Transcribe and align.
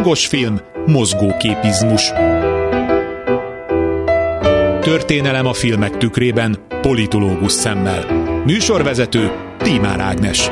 Hangos 0.00 0.26
film, 0.26 0.60
mozgóképizmus. 0.86 2.12
Történelem 4.80 5.46
a 5.46 5.52
filmek 5.52 5.96
tükrében, 5.96 6.56
politológus 6.80 7.52
szemmel. 7.52 8.04
Műsorvezető 8.44 9.30
Tímár 9.58 10.00
Ágnes. 10.00 10.50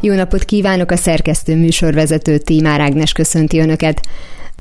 Jó 0.00 0.14
napot 0.14 0.44
kívánok, 0.44 0.90
a 0.90 0.96
szerkesztő 0.96 1.56
műsorvezető 1.56 2.38
Tímár 2.38 2.80
Ágnes 2.80 3.12
köszönti 3.12 3.58
Önöket. 3.58 4.00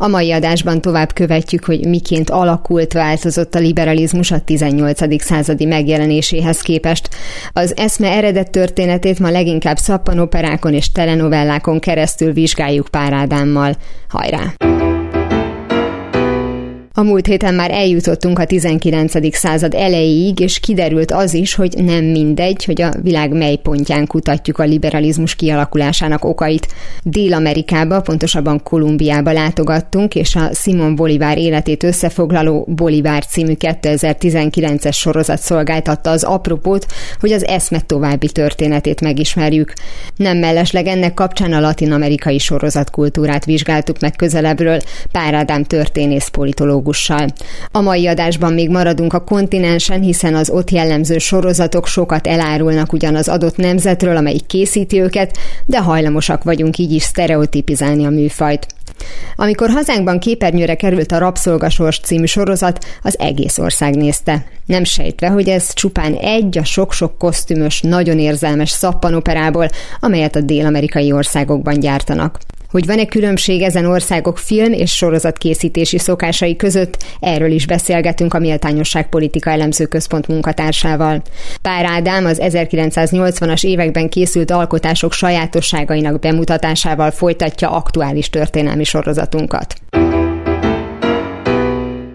A 0.01 0.07
mai 0.07 0.31
adásban 0.31 0.81
tovább 0.81 1.13
követjük, 1.13 1.65
hogy 1.65 1.85
miként 1.85 2.29
alakult, 2.29 2.93
változott 2.93 3.55
a 3.55 3.59
liberalizmus 3.59 4.31
a 4.31 4.39
18. 4.39 5.23
századi 5.23 5.65
megjelenéséhez 5.65 6.61
képest. 6.61 7.09
Az 7.53 7.77
eszme 7.77 8.07
eredet 8.07 8.51
történetét 8.51 9.19
ma 9.19 9.29
leginkább 9.29 9.77
szappanoperákon 9.77 10.73
és 10.73 10.91
telenovellákon 10.91 11.79
keresztül 11.79 12.33
vizsgáljuk 12.33 12.87
Párádámmal. 12.87 13.75
Hajrá! 14.09 14.53
A 16.93 17.01
múlt 17.01 17.25
héten 17.25 17.53
már 17.53 17.71
eljutottunk 17.71 18.39
a 18.39 18.45
19. 18.45 19.35
század 19.35 19.73
elejéig, 19.73 20.39
és 20.39 20.59
kiderült 20.59 21.11
az 21.11 21.33
is, 21.33 21.53
hogy 21.53 21.73
nem 21.77 22.05
mindegy, 22.05 22.65
hogy 22.65 22.81
a 22.81 22.91
világ 23.01 23.31
mely 23.31 23.55
pontján 23.55 24.07
kutatjuk 24.07 24.57
a 24.57 24.63
liberalizmus 24.63 25.35
kialakulásának 25.35 26.25
okait. 26.25 26.67
Dél-Amerikába, 27.03 28.01
pontosabban 28.01 28.63
Kolumbiába 28.63 29.31
látogattunk, 29.31 30.15
és 30.15 30.35
a 30.35 30.49
Simon 30.53 30.95
Bolivár 30.95 31.37
életét 31.37 31.83
összefoglaló 31.83 32.67
Bolivár 32.75 33.25
című 33.25 33.53
2019-es 33.59 34.95
sorozat 34.95 35.39
szolgáltatta 35.39 36.09
az 36.09 36.23
apropót, 36.23 36.85
hogy 37.19 37.31
az 37.31 37.45
eszme 37.45 37.79
további 37.79 38.29
történetét 38.29 39.01
megismerjük. 39.01 39.73
Nem 40.15 40.37
mellesleg 40.37 40.87
ennek 40.87 41.13
kapcsán 41.13 41.53
a 41.53 41.59
latin-amerikai 41.59 42.37
sorozatkultúrát 42.37 43.45
vizsgáltuk 43.45 43.99
meg 43.99 44.15
közelebbről, 44.15 44.79
Pár 45.11 45.33
Ádám 45.33 45.63
történész 45.63 46.27
politológus 46.27 46.79
pszichológussal. 46.81 47.27
A 47.71 47.81
mai 47.81 48.07
adásban 48.07 48.53
még 48.53 48.69
maradunk 48.69 49.13
a 49.13 49.23
kontinensen, 49.23 50.01
hiszen 50.01 50.35
az 50.35 50.49
ott 50.49 50.69
jellemző 50.69 51.17
sorozatok 51.17 51.87
sokat 51.87 52.27
elárulnak 52.27 52.93
ugyan 52.93 53.15
az 53.15 53.27
adott 53.27 53.57
nemzetről, 53.57 54.17
amelyik 54.17 54.45
készíti 54.45 55.01
őket, 55.01 55.37
de 55.65 55.79
hajlamosak 55.79 56.43
vagyunk 56.43 56.77
így 56.77 56.91
is 56.91 57.03
sztereotipizálni 57.03 58.05
a 58.05 58.09
műfajt. 58.09 58.67
Amikor 59.35 59.69
hazánkban 59.69 60.19
képernyőre 60.19 60.75
került 60.75 61.11
a 61.11 61.17
Rabszolgasors 61.17 61.99
című 61.99 62.25
sorozat, 62.25 62.85
az 63.03 63.19
egész 63.19 63.57
ország 63.57 63.95
nézte. 63.95 64.45
Nem 64.65 64.83
sejtve, 64.83 65.27
hogy 65.27 65.49
ez 65.49 65.73
csupán 65.73 66.13
egy 66.13 66.57
a 66.57 66.63
sok-sok 66.63 67.17
kosztümös, 67.17 67.81
nagyon 67.81 68.19
érzelmes 68.19 68.69
szappanoperából, 68.69 69.69
amelyet 69.99 70.35
a 70.35 70.41
dél-amerikai 70.41 71.11
országokban 71.11 71.79
gyártanak. 71.79 72.39
Hogy 72.71 72.85
van-e 72.85 73.05
különbség 73.05 73.61
ezen 73.61 73.85
országok 73.85 74.37
film 74.37 74.73
és 74.73 74.91
sorozatkészítési 74.95 75.97
szokásai 75.97 76.55
között, 76.55 77.03
erről 77.19 77.51
is 77.51 77.65
beszélgetünk 77.65 78.33
a 78.33 78.39
Méltányosság 78.39 79.09
Politika 79.09 79.49
Elemző 79.49 79.85
Központ 79.85 80.27
munkatársával. 80.27 81.21
Pár 81.61 81.85
Ádám 81.85 82.25
az 82.25 82.39
1980-as 82.41 83.63
években 83.63 84.09
készült 84.09 84.51
alkotások 84.51 85.13
sajátosságainak 85.13 86.19
bemutatásával 86.19 87.11
folytatja 87.11 87.71
aktuális 87.71 88.29
történelmi 88.29 88.83
sorozatunkat. 88.83 89.75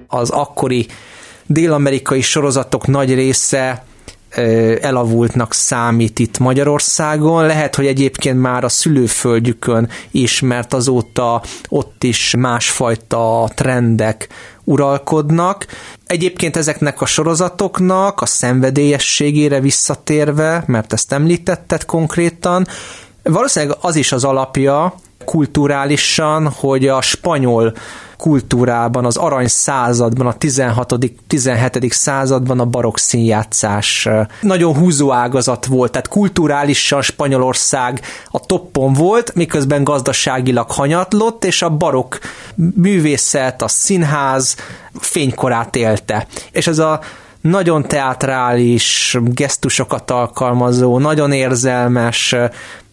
Az 0.07 0.31
akkori 0.31 0.87
dél-amerikai 1.47 2.21
sorozatok 2.21 2.87
nagy 2.87 3.15
része 3.15 3.85
elavultnak 4.81 5.55
számít 5.55 6.19
itt 6.19 6.39
Magyarországon. 6.39 7.47
Lehet, 7.47 7.75
hogy 7.75 7.87
egyébként 7.87 8.41
már 8.41 8.65
a 8.65 8.69
szülőföldjükön 8.69 9.89
is, 10.11 10.41
mert 10.41 10.75
azóta 10.75 11.43
ott 11.69 12.05
is 12.05 12.35
másfajta 12.39 13.51
trendek 13.55 14.29
uralkodnak. 14.65 15.67
Egyébként 16.07 16.57
ezeknek 16.57 17.01
a 17.01 17.07
sorozatoknak 17.07 18.21
a 18.21 18.27
szenvedélyességére 18.27 19.61
visszatérve, 19.61 20.65
mert 20.67 20.93
ezt 20.93 21.13
említetted 21.13 21.85
konkrétan, 21.85 22.67
valószínűleg 23.23 23.77
az 23.81 23.97
is 23.97 24.13
az 24.13 24.25
alapja 24.25 24.95
kulturálisan, 25.25 26.49
hogy 26.49 26.89
a 26.89 27.01
spanyol 27.01 27.75
kultúrában, 28.17 29.05
az 29.05 29.17
arany 29.17 29.47
században, 29.47 30.27
a 30.27 30.33
16 30.33 30.95
17 31.27 31.93
században 31.93 32.61
a 32.61 32.65
barokk 32.65 32.97
színjátszás 32.97 34.09
nagyon 34.41 34.75
húzó 34.75 35.13
ágazat 35.13 35.67
volt, 35.67 35.91
tehát 35.91 36.09
kulturálisan 36.09 37.03
Spanyolország 37.03 38.01
a 38.31 38.41
toppon 38.41 38.93
volt, 38.93 39.35
miközben 39.35 39.85
gazdaságilag 39.85 40.71
hanyatlott, 40.71 41.45
és 41.45 41.63
a 41.63 41.71
barokk 41.71 42.15
művészet, 42.75 43.63
a 43.63 43.69
színház 43.69 44.57
fénykorát 44.99 45.77
élte. 45.77 46.27
És 46.51 46.67
ez 46.67 46.79
a 46.79 47.01
nagyon 47.41 47.83
teatrális, 47.83 49.17
gesztusokat 49.25 50.11
alkalmazó, 50.11 50.99
nagyon 50.99 51.33
érzelmes, 51.33 52.35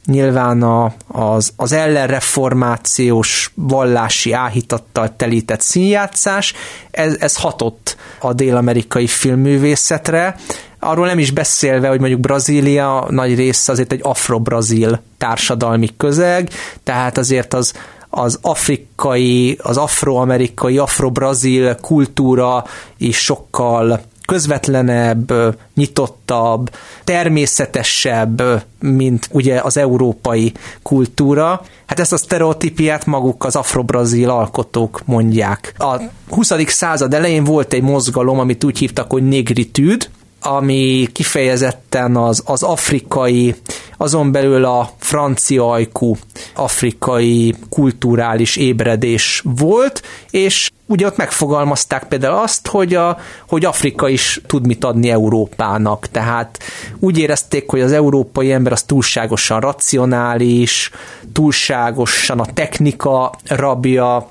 nyilván 0.05 0.61
a, 0.61 0.93
az, 1.07 1.53
az 1.55 1.71
ellenreformációs 1.71 3.51
vallási 3.55 4.31
áhítattal 4.31 5.15
telített 5.15 5.61
színjátszás, 5.61 6.53
ez, 6.91 7.15
ez 7.19 7.37
hatott 7.37 7.97
a 8.19 8.33
dél-amerikai 8.33 9.07
filmművészetre, 9.07 10.35
arról 10.83 11.05
nem 11.05 11.19
is 11.19 11.31
beszélve, 11.31 11.87
hogy 11.87 11.99
mondjuk 11.99 12.19
Brazília 12.19 13.05
nagy 13.09 13.35
része 13.35 13.71
azért 13.71 13.91
egy 13.91 13.99
afro-brazil 14.03 15.01
társadalmi 15.17 15.89
közeg, 15.97 16.49
tehát 16.83 17.17
azért 17.17 17.53
az, 17.53 17.73
az 18.09 18.39
afrikai, 18.41 19.57
az 19.61 19.77
afroamerikai, 19.77 20.77
afro-brazil 20.77 21.75
kultúra 21.75 22.65
is 22.97 23.17
sokkal 23.17 24.01
közvetlenebb, 24.33 25.33
nyitottabb, 25.75 26.69
természetesebb, 27.03 28.43
mint 28.79 29.27
ugye 29.31 29.59
az 29.59 29.77
európai 29.77 30.51
kultúra. 30.81 31.61
Hát 31.85 31.99
ezt 31.99 32.13
a 32.13 32.17
sztereotípiát 32.17 33.05
maguk 33.05 33.43
az 33.45 33.55
afrobrazil 33.55 34.29
alkotók 34.29 35.01
mondják. 35.05 35.73
A 35.77 36.01
20. 36.29 36.51
század 36.67 37.13
elején 37.13 37.43
volt 37.43 37.73
egy 37.73 37.81
mozgalom, 37.81 38.39
amit 38.39 38.63
úgy 38.63 38.77
hívtak, 38.77 39.11
hogy 39.11 39.27
negritűd, 39.27 40.09
ami 40.43 41.07
kifejezetten 41.13 42.15
az, 42.15 42.43
az 42.45 42.63
afrikai, 42.63 43.55
azon 43.97 44.31
belül 44.31 44.65
a 44.65 44.89
francia 44.97 45.71
ajkú 45.71 46.17
afrikai 46.55 47.55
kulturális 47.69 48.55
ébredés 48.55 49.41
volt, 49.43 50.01
és 50.29 50.71
ugye 50.85 51.05
ott 51.05 51.17
megfogalmazták 51.17 52.03
például 52.03 52.37
azt, 52.37 52.67
hogy, 52.67 52.93
a, 52.93 53.17
hogy 53.47 53.65
Afrika 53.65 54.09
is 54.09 54.41
tud 54.47 54.65
mit 54.65 54.83
adni 54.83 55.09
Európának. 55.09 56.07
Tehát 56.07 56.59
úgy 56.99 57.17
érezték, 57.17 57.69
hogy 57.69 57.81
az 57.81 57.91
európai 57.91 58.51
ember 58.51 58.71
az 58.71 58.83
túlságosan 58.83 59.59
racionális, 59.59 60.91
túlságosan 61.33 62.39
a 62.39 62.45
technika 62.53 63.33
rabja, 63.47 64.27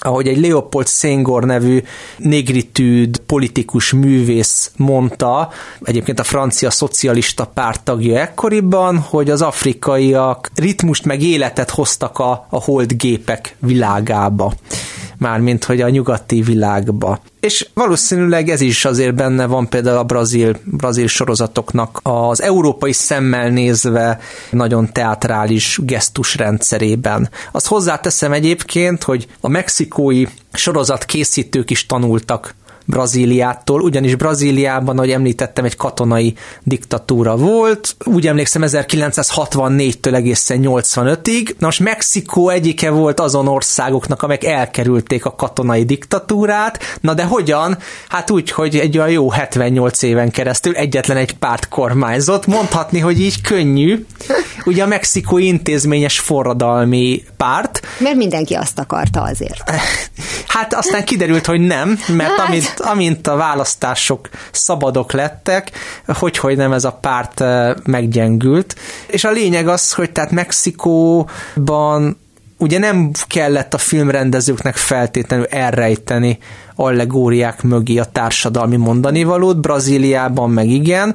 ahogy 0.00 0.28
egy 0.28 0.40
Leopold 0.40 0.86
Szengor 0.86 1.44
nevű 1.44 1.82
negritűd 2.16 3.18
politikus 3.18 3.92
művész 3.92 4.70
mondta, 4.76 5.50
egyébként 5.82 6.20
a 6.20 6.24
francia 6.24 6.70
szocialista 6.70 7.44
párt 7.44 7.82
tagja 7.82 8.20
ekkoriban, 8.20 8.98
hogy 8.98 9.30
az 9.30 9.42
afrikaiak 9.42 10.50
ritmust 10.54 11.04
meg 11.04 11.22
életet 11.22 11.70
hoztak 11.70 12.18
a, 12.18 12.46
a 12.48 12.62
holdgépek 12.62 13.56
világába 13.58 14.52
mármint 15.20 15.64
hogy 15.64 15.80
a 15.80 15.88
nyugati 15.88 16.42
világba. 16.42 17.20
És 17.40 17.68
valószínűleg 17.74 18.48
ez 18.48 18.60
is 18.60 18.84
azért 18.84 19.14
benne 19.14 19.46
van 19.46 19.68
például 19.68 19.98
a 19.98 20.04
brazil, 20.04 20.56
brazil 20.64 21.06
sorozatoknak 21.06 22.00
az 22.02 22.42
európai 22.42 22.92
szemmel 22.92 23.48
nézve 23.48 24.20
nagyon 24.50 24.92
teatrális 24.92 25.78
gesztus 25.82 26.36
rendszerében. 26.36 27.30
Azt 27.52 27.66
hozzáteszem 27.66 28.32
egyébként, 28.32 29.02
hogy 29.02 29.26
a 29.40 29.48
mexikói 29.48 30.24
sorozat 30.52 31.04
készítők 31.04 31.70
is 31.70 31.86
tanultak 31.86 32.54
Brazíliától, 32.84 33.80
ugyanis 33.80 34.14
Brazíliában, 34.14 34.96
ahogy 34.96 35.10
említettem, 35.10 35.64
egy 35.64 35.76
katonai 35.76 36.34
diktatúra 36.62 37.36
volt, 37.36 37.96
úgy 38.04 38.26
emlékszem 38.26 38.62
1964-től 38.66 40.14
egészen 40.14 40.60
85-ig. 40.62 41.56
Na 41.58 41.66
most 41.66 41.80
Mexikó 41.80 42.48
egyike 42.48 42.90
volt 42.90 43.20
azon 43.20 43.48
országoknak, 43.48 44.22
amelyek 44.22 44.44
elkerülték 44.44 45.24
a 45.24 45.34
katonai 45.34 45.84
diktatúrát, 45.84 46.98
na 47.00 47.14
de 47.14 47.24
hogyan? 47.24 47.78
Hát 48.08 48.30
úgy, 48.30 48.50
hogy 48.50 48.76
egy 48.76 48.98
olyan 48.98 49.10
jó 49.10 49.30
78 49.30 50.02
éven 50.02 50.30
keresztül 50.30 50.74
egyetlen 50.74 51.16
egy 51.16 51.32
párt 51.32 51.68
kormányzott, 51.68 52.46
mondhatni, 52.46 52.98
hogy 52.98 53.20
így 53.20 53.40
könnyű. 53.40 54.06
Ugye 54.64 54.82
a 54.82 54.86
mexikói 54.86 55.46
intézményes 55.46 56.18
forradalmi 56.18 57.24
párt. 57.36 57.80
Mert 57.98 58.16
mindenki 58.16 58.54
azt 58.54 58.78
akarta 58.78 59.22
azért. 59.22 59.70
Hát 60.46 60.74
aztán 60.74 61.04
kiderült, 61.04 61.46
hogy 61.46 61.60
nem, 61.60 61.98
mert 62.08 62.36
hát. 62.36 62.79
Amint, 62.80 63.10
amint 63.10 63.26
a 63.26 63.36
választások 63.36 64.28
szabadok 64.50 65.12
lettek, 65.12 65.70
hogy, 66.06 66.38
hogy 66.38 66.56
nem 66.56 66.72
ez 66.72 66.84
a 66.84 66.92
párt 66.92 67.44
meggyengült. 67.84 68.76
És 69.06 69.24
a 69.24 69.30
lényeg 69.30 69.68
az, 69.68 69.92
hogy 69.92 70.10
tehát 70.10 70.30
Mexikóban 70.30 72.18
ugye 72.56 72.78
nem 72.78 73.10
kellett 73.26 73.74
a 73.74 73.78
filmrendezőknek 73.78 74.76
feltétlenül 74.76 75.46
elrejteni 75.46 76.38
allegóriák 76.80 77.62
mögé 77.62 77.98
a 77.98 78.04
társadalmi 78.04 78.76
mondani 78.76 79.24
valót, 79.24 79.60
Brazíliában 79.60 80.50
meg 80.50 80.68
igen. 80.68 81.08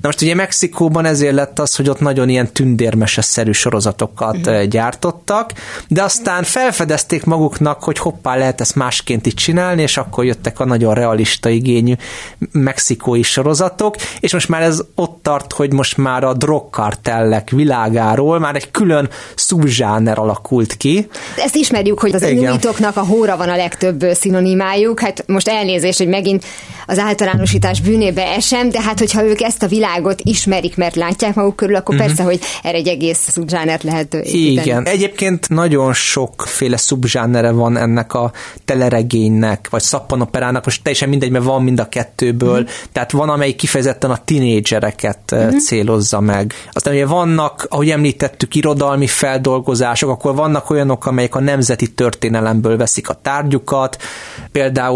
Na 0.00 0.08
most 0.08 0.22
ugye 0.22 0.34
Mexikóban 0.34 1.04
ezért 1.04 1.34
lett 1.34 1.58
az, 1.58 1.76
hogy 1.76 1.88
ott 1.88 2.00
nagyon 2.00 2.28
ilyen 2.28 2.52
tündérmese-szerű 2.52 3.52
sorozatokat 3.52 4.50
mm. 4.50 4.62
gyártottak, 4.62 5.52
de 5.88 6.02
aztán 6.02 6.42
felfedezték 6.42 7.24
maguknak, 7.24 7.82
hogy 7.82 7.98
hoppá, 7.98 8.36
lehet 8.36 8.60
ezt 8.60 8.74
másként 8.74 9.26
itt 9.26 9.36
csinálni, 9.36 9.82
és 9.82 9.96
akkor 9.96 10.24
jöttek 10.24 10.60
a 10.60 10.64
nagyon 10.64 10.94
realista 10.94 11.48
igényű 11.48 11.94
mexikói 12.52 13.22
sorozatok, 13.22 13.94
és 14.20 14.32
most 14.32 14.48
már 14.48 14.62
ez 14.62 14.80
ott 14.94 15.18
tart, 15.22 15.52
hogy 15.52 15.72
most 15.72 15.96
már 15.96 16.24
a 16.24 16.34
drogkartellek 16.34 17.50
világáról 17.50 18.38
már 18.38 18.54
egy 18.54 18.70
külön 18.70 19.08
szubzsáner 19.34 20.18
alakult 20.18 20.76
ki. 20.76 21.08
Ezt 21.36 21.54
ismerjük, 21.54 22.00
hogy 22.00 22.14
az 22.14 22.22
inuitoknak 22.22 22.96
a 22.96 23.04
hóra 23.04 23.36
van 23.36 23.48
a 23.48 23.56
legtöbb 23.56 24.04
szinonimájuk, 24.12 25.00
hát 25.00 25.09
most 25.26 25.48
elnézés, 25.48 25.96
hogy 25.96 26.08
megint 26.08 26.44
az 26.86 26.98
általánosítás 26.98 27.80
bűnébe 27.80 28.26
esem, 28.26 28.68
de 28.68 28.80
hát 28.80 28.98
hogyha 28.98 29.24
ők 29.24 29.40
ezt 29.40 29.62
a 29.62 29.66
világot 29.66 30.20
ismerik, 30.22 30.76
mert 30.76 30.94
látják 30.94 31.34
maguk 31.34 31.56
körül, 31.56 31.74
akkor 31.74 31.94
uh-huh. 31.94 32.08
persze, 32.08 32.22
hogy 32.22 32.40
erre 32.62 32.76
egy 32.76 32.88
egész 32.88 33.28
szubzsánert 33.30 33.82
lehet 33.82 34.14
építeni. 34.14 34.38
Igen. 34.38 34.86
Egyébként 34.86 35.48
nagyon 35.48 35.92
sokféle 35.92 36.76
szubzsánere 36.76 37.50
van 37.50 37.76
ennek 37.76 38.14
a 38.14 38.32
teleregénynek, 38.64 39.66
vagy 39.70 39.82
szappanoperának, 39.82 40.64
most 40.64 40.82
teljesen 40.82 41.08
mindegy, 41.08 41.30
mert 41.30 41.44
van 41.44 41.62
mind 41.62 41.80
a 41.80 41.88
kettőből, 41.88 42.60
uh-huh. 42.60 42.68
tehát 42.92 43.10
van, 43.10 43.28
amelyik 43.28 43.56
kifejezetten 43.56 44.10
a 44.10 44.18
tinédzsereket 44.24 45.18
uh-huh. 45.32 45.56
célozza 45.56 46.20
meg. 46.20 46.54
Aztán 46.72 46.94
ugye 46.94 47.06
vannak, 47.06 47.66
ahogy 47.68 47.90
említettük, 47.90 48.54
irodalmi 48.54 49.06
feldolgozások, 49.06 50.10
akkor 50.10 50.34
vannak 50.34 50.70
olyanok, 50.70 51.06
amelyek 51.06 51.34
a 51.34 51.40
nemzeti 51.40 51.92
történelemből 51.92 52.76
veszik 52.76 53.08
a 53.08 53.18
tárgyukat, 53.22 54.02
például 54.52 54.89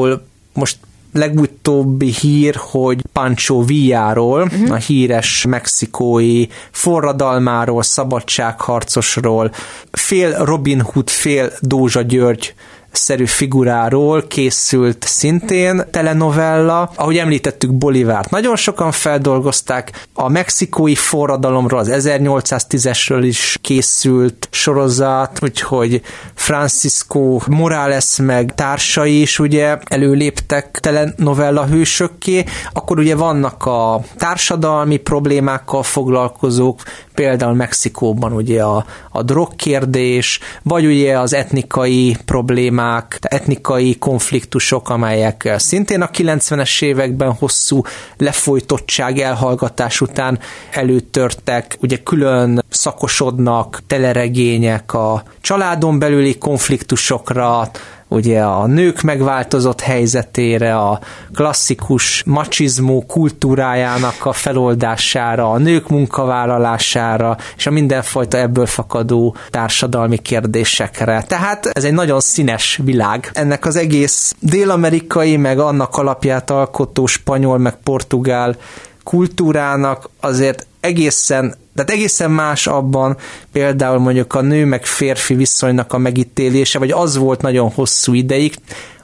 most 0.52 0.76
legutóbbi 1.12 2.12
hír, 2.12 2.54
hogy 2.58 3.02
Pancho 3.12 3.64
Villáról, 3.64 4.42
uh-huh. 4.42 4.72
a 4.72 4.76
híres 4.76 5.44
mexikói 5.48 6.46
forradalmáról, 6.70 7.82
szabadságharcosról, 7.82 9.50
fél 9.90 10.44
Robin 10.44 10.80
Hood, 10.80 11.10
fél 11.10 11.52
Dózsa 11.60 12.02
György 12.02 12.54
szerű 12.96 13.26
figuráról 13.26 14.26
készült 14.26 15.04
szintén 15.06 15.84
telenovella. 15.90 16.90
Ahogy 16.96 17.16
említettük, 17.16 17.72
Bolivárt 17.72 18.30
nagyon 18.30 18.56
sokan 18.56 18.92
feldolgozták. 18.92 20.06
A 20.14 20.28
mexikói 20.28 20.94
forradalomról, 20.94 21.78
az 21.78 21.90
1810-esről 21.92 23.20
is 23.22 23.58
készült 23.60 24.48
sorozat, 24.50 25.38
úgyhogy 25.42 26.00
Francisco 26.34 27.38
Morales 27.46 28.16
meg 28.16 28.54
társai 28.54 29.20
is 29.20 29.38
ugye 29.38 29.78
előléptek 29.84 30.78
telenovella 30.80 31.66
hősökké. 31.66 32.44
Akkor 32.72 32.98
ugye 32.98 33.16
vannak 33.16 33.66
a 33.66 34.00
társadalmi 34.16 34.96
problémákkal 34.96 35.82
foglalkozók, 35.82 36.80
például 37.14 37.54
Mexikóban 37.54 38.32
ugye 38.32 38.62
a, 38.62 38.84
a 39.10 39.22
drogkérdés, 39.22 40.40
vagy 40.62 40.86
ugye 40.86 41.18
az 41.18 41.34
etnikai 41.34 42.16
problémák, 42.24 43.18
etnikai 43.20 43.98
konfliktusok, 43.98 44.88
amelyek 44.88 45.54
szintén 45.56 46.02
a 46.02 46.10
90-es 46.10 46.82
években 46.82 47.32
hosszú 47.32 47.82
lefolytottság, 48.16 49.18
elhallgatás 49.18 50.00
után 50.00 50.38
előtörtek, 50.70 51.76
ugye 51.80 51.96
külön 51.96 52.64
szakosodnak 52.68 53.82
teleregények 53.86 54.94
a 54.94 55.22
családon 55.40 55.98
belüli 55.98 56.38
konfliktusokra, 56.38 57.70
ugye 58.08 58.40
a 58.40 58.66
nők 58.66 59.00
megváltozott 59.00 59.80
helyzetére, 59.80 60.76
a 60.76 61.00
klasszikus 61.34 62.22
macsizmó 62.26 63.04
kultúrájának 63.06 64.26
a 64.26 64.32
feloldására, 64.32 65.50
a 65.50 65.58
nők 65.58 65.88
munkavállalására, 65.88 67.36
és 67.56 67.66
a 67.66 67.70
mindenfajta 67.70 68.38
ebből 68.38 68.66
fakadó 68.66 69.36
társadalmi 69.50 70.18
kérdésekre. 70.18 71.24
Tehát 71.26 71.66
ez 71.66 71.84
egy 71.84 71.92
nagyon 71.92 72.20
színes 72.20 72.80
világ. 72.84 73.30
Ennek 73.32 73.66
az 73.66 73.76
egész 73.76 74.34
dél-amerikai, 74.38 75.36
meg 75.36 75.58
annak 75.58 75.96
alapját 75.96 76.50
alkotó 76.50 77.06
spanyol, 77.06 77.58
meg 77.58 77.74
portugál 77.82 78.56
kultúrának 79.02 80.10
azért 80.20 80.66
egészen 80.80 81.54
tehát 81.74 81.90
egészen 81.90 82.30
más 82.30 82.66
abban 82.66 83.16
például 83.52 83.98
mondjuk 83.98 84.34
a 84.34 84.40
nő 84.40 84.64
meg 84.64 84.86
férfi 84.86 85.34
viszonynak 85.34 85.92
a 85.92 85.98
megítélése, 85.98 86.78
vagy 86.78 86.90
az 86.90 87.16
volt 87.16 87.42
nagyon 87.42 87.70
hosszú 87.70 88.14
ideig, 88.14 88.54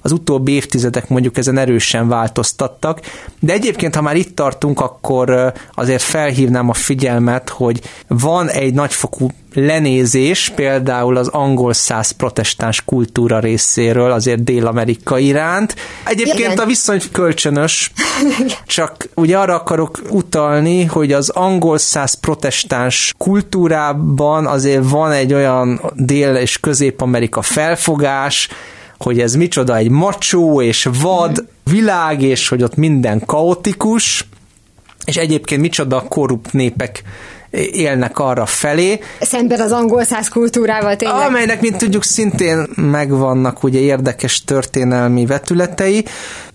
az 0.02 0.12
utóbbi 0.12 0.52
évtizedek 0.52 1.08
mondjuk 1.08 1.37
ezen 1.37 1.58
erősen 1.58 2.08
változtattak, 2.08 3.00
de 3.40 3.52
egyébként, 3.52 3.94
ha 3.94 4.02
már 4.02 4.17
itt 4.17 4.37
tartunk, 4.37 4.81
akkor 4.81 5.52
azért 5.75 6.02
felhívnám 6.02 6.69
a 6.69 6.75
figyelmet, 6.75 7.49
hogy 7.49 7.81
van 8.06 8.49
egy 8.49 8.75
nagyfokú 8.75 9.31
lenézés 9.55 10.52
például 10.55 11.16
az 11.16 11.28
angol 11.28 11.73
száz 11.73 12.11
protestáns 12.11 12.84
kultúra 12.84 13.38
részéről 13.38 14.11
azért 14.11 14.44
Dél-Amerika 14.44 15.19
iránt. 15.19 15.75
Egyébként 16.05 16.38
Igen. 16.38 16.58
a 16.58 16.64
viszony 16.66 17.00
kölcsönös, 17.12 17.93
csak 18.66 19.08
ugye 19.14 19.38
arra 19.38 19.55
akarok 19.55 20.00
utalni, 20.11 20.84
hogy 20.84 21.12
az 21.12 21.28
angol 21.28 21.78
száz 21.78 22.14
protestáns 22.14 22.60
kultúrában 23.19 24.47
azért 24.47 24.91
van 24.91 25.12
egy 25.12 25.35
olyan 25.35 25.81
Dél- 25.95 26.39
és 26.39 26.59
Közép-Amerika 26.59 27.43
felfogás, 27.43 28.49
hogy 28.99 29.21
ez 29.21 29.35
micsoda 29.35 29.77
egy 29.77 29.91
macsó 29.91 30.62
és 30.62 30.89
vad 31.01 31.47
világ, 31.65 32.23
és 32.23 32.49
hogy 32.49 32.62
ott 32.62 32.77
minden 32.77 33.23
kaotikus, 33.27 34.27
és 35.05 35.17
egyébként 35.17 35.61
micsoda 35.61 36.05
korrupt 36.09 36.53
népek 36.53 37.03
élnek 37.50 38.19
arra 38.19 38.47
felé. 38.47 39.00
Szemben 39.20 39.61
az 39.61 39.73
angol 39.73 40.05
száz 40.05 40.29
kultúrával 40.29 40.97
tényleg. 40.97 41.26
Amelynek, 41.26 41.61
mint 41.61 41.76
tudjuk, 41.76 42.05
szintén 42.05 42.67
megvannak 42.75 43.62
ugye 43.62 43.79
érdekes 43.79 44.44
történelmi 44.44 45.26
vetületei. 45.26 46.05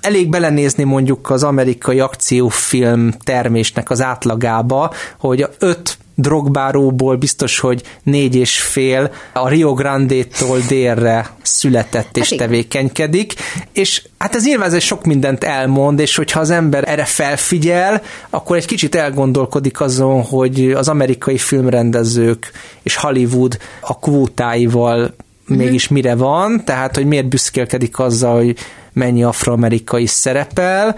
Elég 0.01 0.29
belenézni 0.29 0.83
mondjuk 0.83 1.29
az 1.29 1.43
amerikai 1.43 1.99
akciófilm 1.99 3.13
termésnek 3.23 3.89
az 3.89 4.01
átlagába, 4.01 4.93
hogy 5.19 5.47
öt 5.59 5.97
drogbáróból 6.15 7.15
biztos, 7.15 7.59
hogy 7.59 7.83
négy 8.03 8.35
és 8.35 8.61
fél 8.61 9.11
a 9.33 9.49
Rio 9.49 9.73
Grande-tól 9.73 10.59
délre 10.67 11.29
született 11.41 12.17
és 12.17 12.29
hát 12.29 12.39
tevékenykedik, 12.39 13.33
és 13.73 14.07
hát 14.17 14.35
ez 14.35 14.45
nyilván 14.45 14.73
ez 14.73 14.83
sok 14.83 15.05
mindent 15.05 15.43
elmond, 15.43 15.99
és 15.99 16.15
hogyha 16.15 16.39
az 16.39 16.49
ember 16.49 16.83
erre 16.87 17.05
felfigyel, 17.05 18.01
akkor 18.29 18.57
egy 18.57 18.65
kicsit 18.65 18.95
elgondolkodik 18.95 19.81
azon, 19.81 20.21
hogy 20.21 20.71
az 20.71 20.87
amerikai 20.87 21.37
filmrendezők 21.37 22.51
és 22.83 22.95
Hollywood 22.95 23.57
a 23.81 23.99
kvótáival 23.99 24.97
mm-hmm. 24.99 25.63
mégis 25.63 25.87
mire 25.87 26.15
van, 26.15 26.63
tehát 26.65 26.95
hogy 26.95 27.05
miért 27.05 27.29
büszkélkedik 27.29 27.99
azzal, 27.99 28.35
hogy 28.35 28.57
mennyi 28.93 29.23
afroamerikai 29.23 30.05
szerepel, 30.05 30.95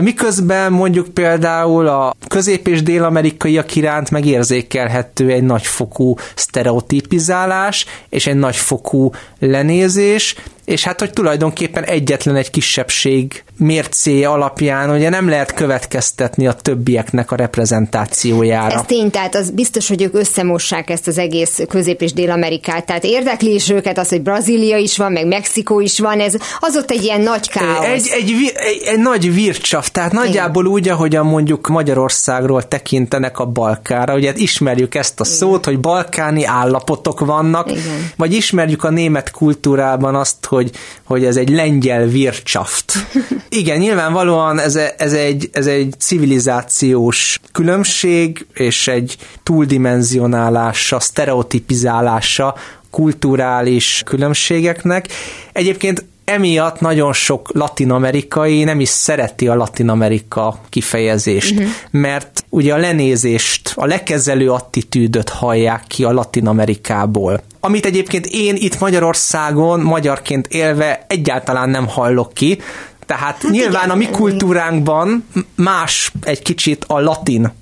Miközben 0.00 0.72
mondjuk 0.72 1.08
például 1.08 1.86
a 1.86 2.14
közép- 2.28 2.68
és 2.68 2.82
dél-amerikaiak 2.82 3.76
iránt 3.76 4.10
megérzékelhető 4.10 5.30
egy 5.30 5.42
nagyfokú 5.42 6.14
sztereotipizálás 6.34 7.86
és 8.08 8.26
egy 8.26 8.36
nagyfokú 8.36 9.10
lenézés, 9.38 10.34
és 10.64 10.84
hát, 10.84 11.00
hogy 11.00 11.10
tulajdonképpen 11.10 11.84
egyetlen 11.84 12.36
egy 12.36 12.50
kisebbség 12.50 13.44
mércé 13.56 14.22
alapján 14.22 14.90
ugye 14.90 15.08
nem 15.08 15.28
lehet 15.28 15.54
következtetni 15.54 16.46
a 16.46 16.52
többieknek 16.52 17.30
a 17.30 17.36
reprezentációjára. 17.36 18.74
Ez 18.74 18.82
tény, 18.86 19.10
tehát 19.10 19.34
az 19.34 19.50
biztos, 19.50 19.88
hogy 19.88 20.02
ők 20.02 20.14
összemossák 20.14 20.90
ezt 20.90 21.06
az 21.06 21.18
egész 21.18 21.60
Közép- 21.68 22.02
és 22.02 22.12
Dél-Amerikát, 22.12 22.86
tehát 22.86 23.04
érdekli 23.04 23.54
is 23.54 23.70
őket 23.70 23.98
az, 23.98 24.08
hogy 24.08 24.22
Brazília 24.22 24.76
is 24.76 24.96
van, 24.96 25.12
meg 25.12 25.26
Mexikó 25.26 25.80
is 25.80 25.98
van, 25.98 26.20
ez 26.20 26.34
az 26.60 26.76
ott 26.76 26.90
egy 26.90 27.02
ilyen 27.02 27.20
nagy 27.20 27.50
káosz. 27.50 27.84
Egy, 27.84 28.08
egy, 28.12 28.30
egy, 28.54 28.82
egy 28.84 28.98
nagy 28.98 29.34
vircsaf, 29.34 29.90
tehát 29.90 30.12
nagyjából 30.12 30.62
Igen. 30.62 30.74
úgy, 30.74 30.88
ahogyan 30.88 31.26
mondjuk 31.26 31.68
Magyarországról 31.68 32.68
tekintenek 32.68 33.38
a 33.38 33.46
Balkára, 33.46 34.14
ugye 34.14 34.32
ismerjük 34.36 34.94
ezt 34.94 35.20
a 35.20 35.24
szót, 35.24 35.60
Igen. 35.60 35.74
hogy 35.74 35.80
balkáni 35.80 36.44
állapotok 36.44 37.20
vannak, 37.20 37.70
Igen. 37.70 38.10
vagy 38.16 38.32
ismerjük 38.32 38.84
a 38.84 38.90
német 38.90 39.30
kultúrában 39.30 40.14
azt, 40.14 40.46
hogy, 40.46 40.70
hogy 41.04 41.24
ez 41.24 41.36
egy 41.36 41.48
lengyel 41.48 42.06
vircsaft. 42.06 42.92
Igen, 43.48 43.78
nyilvánvalóan 43.78 44.58
ez, 44.58 44.78
ez, 44.96 45.12
egy, 45.12 45.48
ez 45.52 45.66
egy 45.66 45.94
civilizációs 45.98 47.40
különbség, 47.52 48.46
és 48.54 48.88
egy 48.88 49.16
túldimenzionálása, 49.42 51.00
sztereotipizálása 51.00 52.54
kulturális 52.90 54.02
különbségeknek. 54.04 55.08
Egyébként 55.52 56.04
emiatt 56.24 56.80
nagyon 56.80 57.12
sok 57.12 57.50
latinamerikai 57.52 58.64
nem 58.64 58.80
is 58.80 58.88
szereti 58.88 59.48
a 59.48 59.54
latin-amerika 59.54 60.60
kifejezést, 60.68 61.52
uh-huh. 61.52 61.68
mert 61.90 62.44
ugye 62.48 62.74
a 62.74 62.76
lenézést, 62.76 63.72
a 63.74 63.86
lekezelő 63.86 64.50
attitűdöt 64.50 65.28
hallják 65.28 65.84
ki 65.86 66.04
a 66.04 66.12
latin-amerikából. 66.12 67.42
Amit 67.60 67.86
egyébként 67.86 68.26
én 68.26 68.54
itt 68.58 68.80
Magyarországon, 68.80 69.80
magyarként 69.80 70.46
élve 70.46 71.04
egyáltalán 71.08 71.70
nem 71.70 71.88
hallok 71.88 72.34
ki, 72.34 72.58
tehát 73.06 73.22
hát 73.22 73.42
nyilván 73.50 73.84
igen, 73.84 73.90
a 73.90 73.94
mi 73.94 74.08
kultúránkban 74.08 75.28
más 75.54 76.12
egy 76.22 76.42
kicsit 76.42 76.84
a 76.88 77.00
latin 77.00 77.52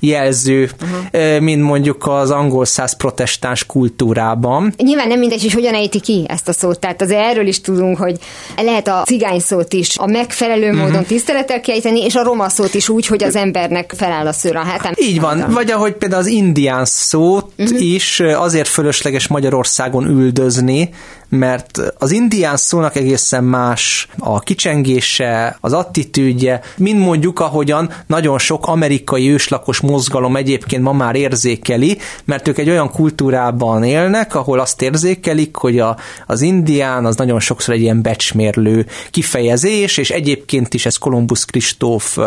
jelző, 0.00 0.70
uh-huh. 0.82 1.40
mint 1.40 1.62
mondjuk 1.62 2.06
az 2.06 2.30
angol 2.30 2.64
száz 2.64 2.96
protestáns 2.96 3.66
kultúrában. 3.66 4.74
Nyilván 4.76 5.08
nem 5.08 5.18
mindegy, 5.18 5.42
hogy 5.42 5.52
hogyan 5.52 5.74
ejti 5.74 6.00
ki 6.00 6.24
ezt 6.28 6.48
a 6.48 6.52
szót, 6.52 6.78
tehát 6.78 7.02
azért 7.02 7.20
erről 7.20 7.46
is 7.46 7.60
tudunk, 7.60 7.96
hogy 7.96 8.18
lehet 8.56 8.88
a 8.88 9.02
cigány 9.04 9.40
szót 9.40 9.72
is 9.72 9.98
a 9.98 10.06
megfelelő 10.06 10.70
uh-huh. 10.70 10.82
módon 10.82 11.04
tisztelettel 11.04 11.60
kiejteni, 11.60 12.04
és 12.04 12.14
a 12.14 12.22
roma 12.22 12.48
szót 12.48 12.74
is 12.74 12.88
úgy, 12.88 13.06
hogy 13.06 13.24
az 13.24 13.36
embernek 13.36 13.92
feláll 13.96 14.26
a 14.26 14.32
szőr 14.32 14.56
a 14.56 14.64
hátán. 14.64 14.94
Így 15.00 15.20
van, 15.20 15.44
vagy 15.50 15.70
ahogy 15.70 15.92
például 15.92 16.20
az 16.20 16.28
indián 16.28 16.84
szót 16.84 17.52
uh-huh. 17.58 17.82
is 17.82 18.20
azért 18.20 18.68
fölösleges 18.68 19.26
Magyarországon 19.26 20.06
üldözni, 20.06 20.90
mert 21.28 21.78
az 21.98 22.10
indián 22.10 22.56
szónak 22.56 22.96
egészen 22.96 23.44
más 23.44 24.08
a 24.18 24.40
kicsengése, 24.40 25.56
az 25.60 25.72
attitűdje, 25.72 26.60
mint 26.76 26.98
mondjuk 26.98 27.40
ahogyan 27.40 27.90
nagyon 28.06 28.38
sok 28.38 28.66
amerikai 28.66 29.30
őslakos 29.30 29.80
mozgalom 29.90 30.36
egyébként 30.36 30.82
ma 30.82 30.92
már 30.92 31.14
érzékeli, 31.14 31.98
mert 32.24 32.48
ők 32.48 32.58
egy 32.58 32.70
olyan 32.70 32.90
kultúrában 32.90 33.84
élnek, 33.84 34.34
ahol 34.34 34.58
azt 34.58 34.82
érzékelik, 34.82 35.56
hogy 35.56 35.78
a, 35.78 35.96
az 36.26 36.40
indián 36.40 37.04
az 37.04 37.16
nagyon 37.16 37.40
sokszor 37.40 37.74
egy 37.74 37.80
ilyen 37.80 38.02
becsmérlő 38.02 38.86
kifejezés, 39.10 39.96
és 39.96 40.10
egyébként 40.10 40.74
is 40.74 40.86
ez 40.86 40.96
Kolumbusz 40.96 41.44
Kristóf 41.44 42.18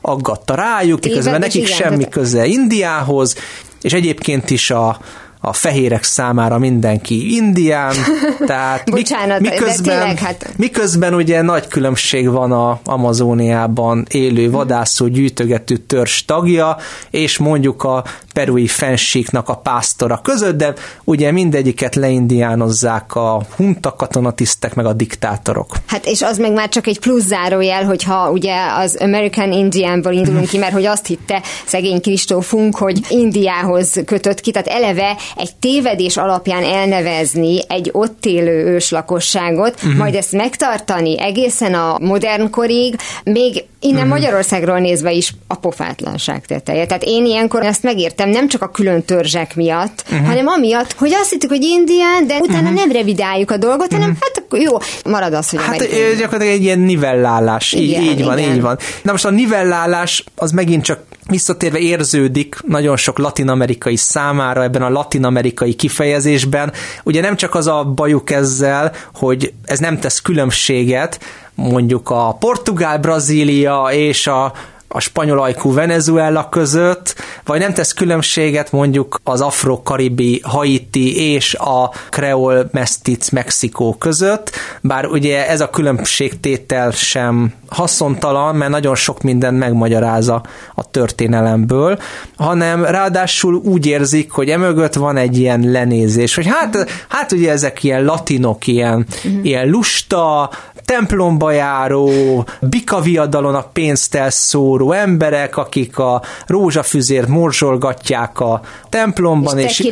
aggatta 0.00 0.54
rájuk, 0.54 1.04
miközben 1.04 1.40
nekik 1.40 1.62
igen, 1.62 1.76
semmi 1.76 2.08
köze 2.08 2.46
Indiához, 2.46 3.36
és 3.82 3.92
egyébként 3.92 4.50
is 4.50 4.70
a, 4.70 5.00
a 5.40 5.52
fehérek 5.52 6.02
számára 6.02 6.58
mindenki 6.58 7.34
indián, 7.34 7.94
tehát 8.46 8.90
Bocsánat, 8.90 9.40
miközben, 9.40 9.98
tényleg, 9.98 10.18
hát... 10.18 10.52
miközben 10.56 11.14
ugye 11.14 11.42
nagy 11.42 11.68
különbség 11.68 12.30
van 12.30 12.52
a 12.52 12.80
Amazóniában 12.84 14.06
élő 14.10 14.50
vadászó 14.50 15.06
gyűjtögető 15.06 15.76
törzs 15.76 16.24
tagja, 16.24 16.76
és 17.10 17.38
mondjuk 17.38 17.84
a 17.84 18.04
perui 18.34 18.66
fensíknak 18.66 19.48
a 19.48 19.54
pásztora 19.56 20.20
között, 20.22 20.56
de 20.56 20.74
ugye 21.04 21.30
mindegyiket 21.30 21.94
leindiánozzák 21.94 23.14
a 23.14 23.42
hunta 23.56 23.94
katonatisztek, 23.94 24.74
meg 24.74 24.86
a 24.86 24.92
diktátorok. 24.92 25.74
Hát 25.86 26.06
és 26.06 26.22
az 26.22 26.38
meg 26.38 26.52
már 26.52 26.68
csak 26.68 26.86
egy 26.86 26.98
plusz 26.98 27.24
zárójel, 27.26 27.84
hogyha 27.84 28.30
ugye 28.30 28.54
az 28.78 28.96
American 29.00 29.52
Indianból 29.52 30.12
indulunk 30.12 30.48
ki, 30.48 30.58
mert 30.58 30.72
hogy 30.72 30.86
azt 30.86 31.06
hitte 31.06 31.42
szegény 31.66 32.00
Kristófunk, 32.00 32.76
hogy 32.76 33.00
Indiához 33.08 34.00
kötött 34.06 34.40
ki, 34.40 34.50
tehát 34.50 34.68
eleve 34.68 35.16
egy 35.36 35.54
tévedés 35.60 36.16
alapján 36.16 36.62
elnevezni 36.62 37.60
egy 37.68 37.90
ott 37.92 38.26
élő 38.26 38.64
őslakosságot, 38.64 39.74
uh-huh. 39.74 39.94
majd 39.94 40.14
ezt 40.14 40.32
megtartani 40.32 41.20
egészen 41.20 41.74
a 41.74 41.98
modern 42.00 42.50
korig, 42.50 42.96
még 43.24 43.64
innen 43.80 43.96
uh-huh. 43.96 44.18
Magyarországról 44.18 44.78
nézve 44.78 45.12
is 45.12 45.34
a 45.46 45.54
pofátlanság 45.54 46.46
teteje. 46.46 46.86
Tehát 46.86 47.04
én 47.04 47.24
ilyenkor 47.24 47.64
ezt 47.64 47.82
megértem, 47.82 48.28
nem 48.28 48.48
csak 48.48 48.62
a 48.62 48.70
külön 48.70 49.04
törzsek 49.04 49.56
miatt, 49.56 50.04
uh-huh. 50.10 50.26
hanem 50.26 50.46
amiatt, 50.46 50.92
hogy 50.92 51.12
azt 51.12 51.30
hittük, 51.30 51.50
hogy 51.50 51.62
Indián, 51.62 52.26
de 52.26 52.36
utána 52.36 52.60
uh-huh. 52.60 52.74
nem 52.74 52.92
revidáljuk 52.92 53.50
a 53.50 53.56
dolgot, 53.56 53.92
hanem 53.92 54.08
uh-huh. 54.08 54.22
hát 54.22 54.42
akkor 54.44 54.60
jó, 54.60 54.76
marad 55.12 55.34
az, 55.34 55.50
hogy 55.50 55.60
Hát 55.62 55.88
gyakorlatilag 56.18 56.54
egy 56.54 56.62
ilyen 56.62 56.78
nivellálás. 56.78 57.72
Igen, 57.72 58.02
így, 58.02 58.10
így 58.10 58.24
van, 58.24 58.38
igen. 58.38 58.54
így 58.54 58.60
van. 58.60 58.78
Na 59.02 59.12
most 59.12 59.24
a 59.24 59.30
nivellálás 59.30 60.24
az 60.36 60.50
megint 60.50 60.84
csak 60.84 61.02
visszatérve 61.26 61.78
érződik 61.78 62.56
nagyon 62.66 62.96
sok 62.96 63.18
latinamerikai 63.18 63.96
számára 63.96 64.62
ebben 64.62 64.82
a 64.82 64.88
latinamerikai 64.88 65.74
kifejezésben. 65.74 66.72
Ugye 67.04 67.20
nem 67.20 67.36
csak 67.36 67.54
az 67.54 67.66
a 67.66 67.84
bajuk 67.84 68.30
ezzel, 68.30 68.92
hogy 69.14 69.52
ez 69.64 69.78
nem 69.78 69.98
tesz 69.98 70.20
különbséget, 70.20 71.20
mondjuk 71.54 72.10
a 72.10 72.36
Portugál, 72.38 72.98
Brazília 72.98 73.88
és 73.92 74.26
a 74.26 74.52
a 74.92 75.00
spanyol 75.00 75.40
ajkú 75.40 75.72
Venezuela 75.72 76.48
között, 76.48 77.14
vagy 77.44 77.60
nem 77.60 77.72
tesz 77.72 77.92
különbséget 77.92 78.72
mondjuk 78.72 79.20
az 79.24 79.40
afro-karibi 79.40 80.40
Haiti 80.44 81.32
és 81.32 81.54
a 81.54 81.90
kreol 82.08 82.68
mesztic 82.72 83.28
Mexikó 83.28 83.94
között, 83.94 84.50
bár 84.80 85.06
ugye 85.06 85.48
ez 85.48 85.60
a 85.60 85.70
különbségtétel 85.70 86.90
sem 86.90 87.52
haszontalan, 87.68 88.56
mert 88.56 88.70
nagyon 88.70 88.94
sok 88.94 89.22
minden 89.22 89.54
megmagyarázza 89.54 90.42
a 90.74 90.90
történelemből, 90.90 91.98
hanem 92.36 92.84
ráadásul 92.84 93.54
úgy 93.54 93.86
érzik, 93.86 94.30
hogy 94.30 94.48
emögött 94.48 94.94
van 94.94 95.16
egy 95.16 95.38
ilyen 95.38 95.70
lenézés, 95.70 96.34
hogy 96.34 96.46
hát, 96.46 96.90
hát 97.08 97.32
ugye 97.32 97.50
ezek 97.50 97.82
ilyen 97.82 98.04
latinok, 98.04 98.66
ilyen, 98.66 99.06
uh-huh. 99.24 99.44
ilyen 99.44 99.68
lusta, 99.68 100.50
templomba 100.90 101.50
járó, 101.50 102.10
bikaviadalon 102.60 103.54
a 103.54 103.62
pénzt 103.62 104.14
elszóró 104.14 104.92
emberek, 104.92 105.56
akik 105.56 105.98
a 105.98 106.22
rózsafüzért 106.46 107.28
morzsolgatják 107.28 108.40
a 108.40 108.60
templomban, 108.88 109.58
és, 109.58 109.78
és 109.78 109.86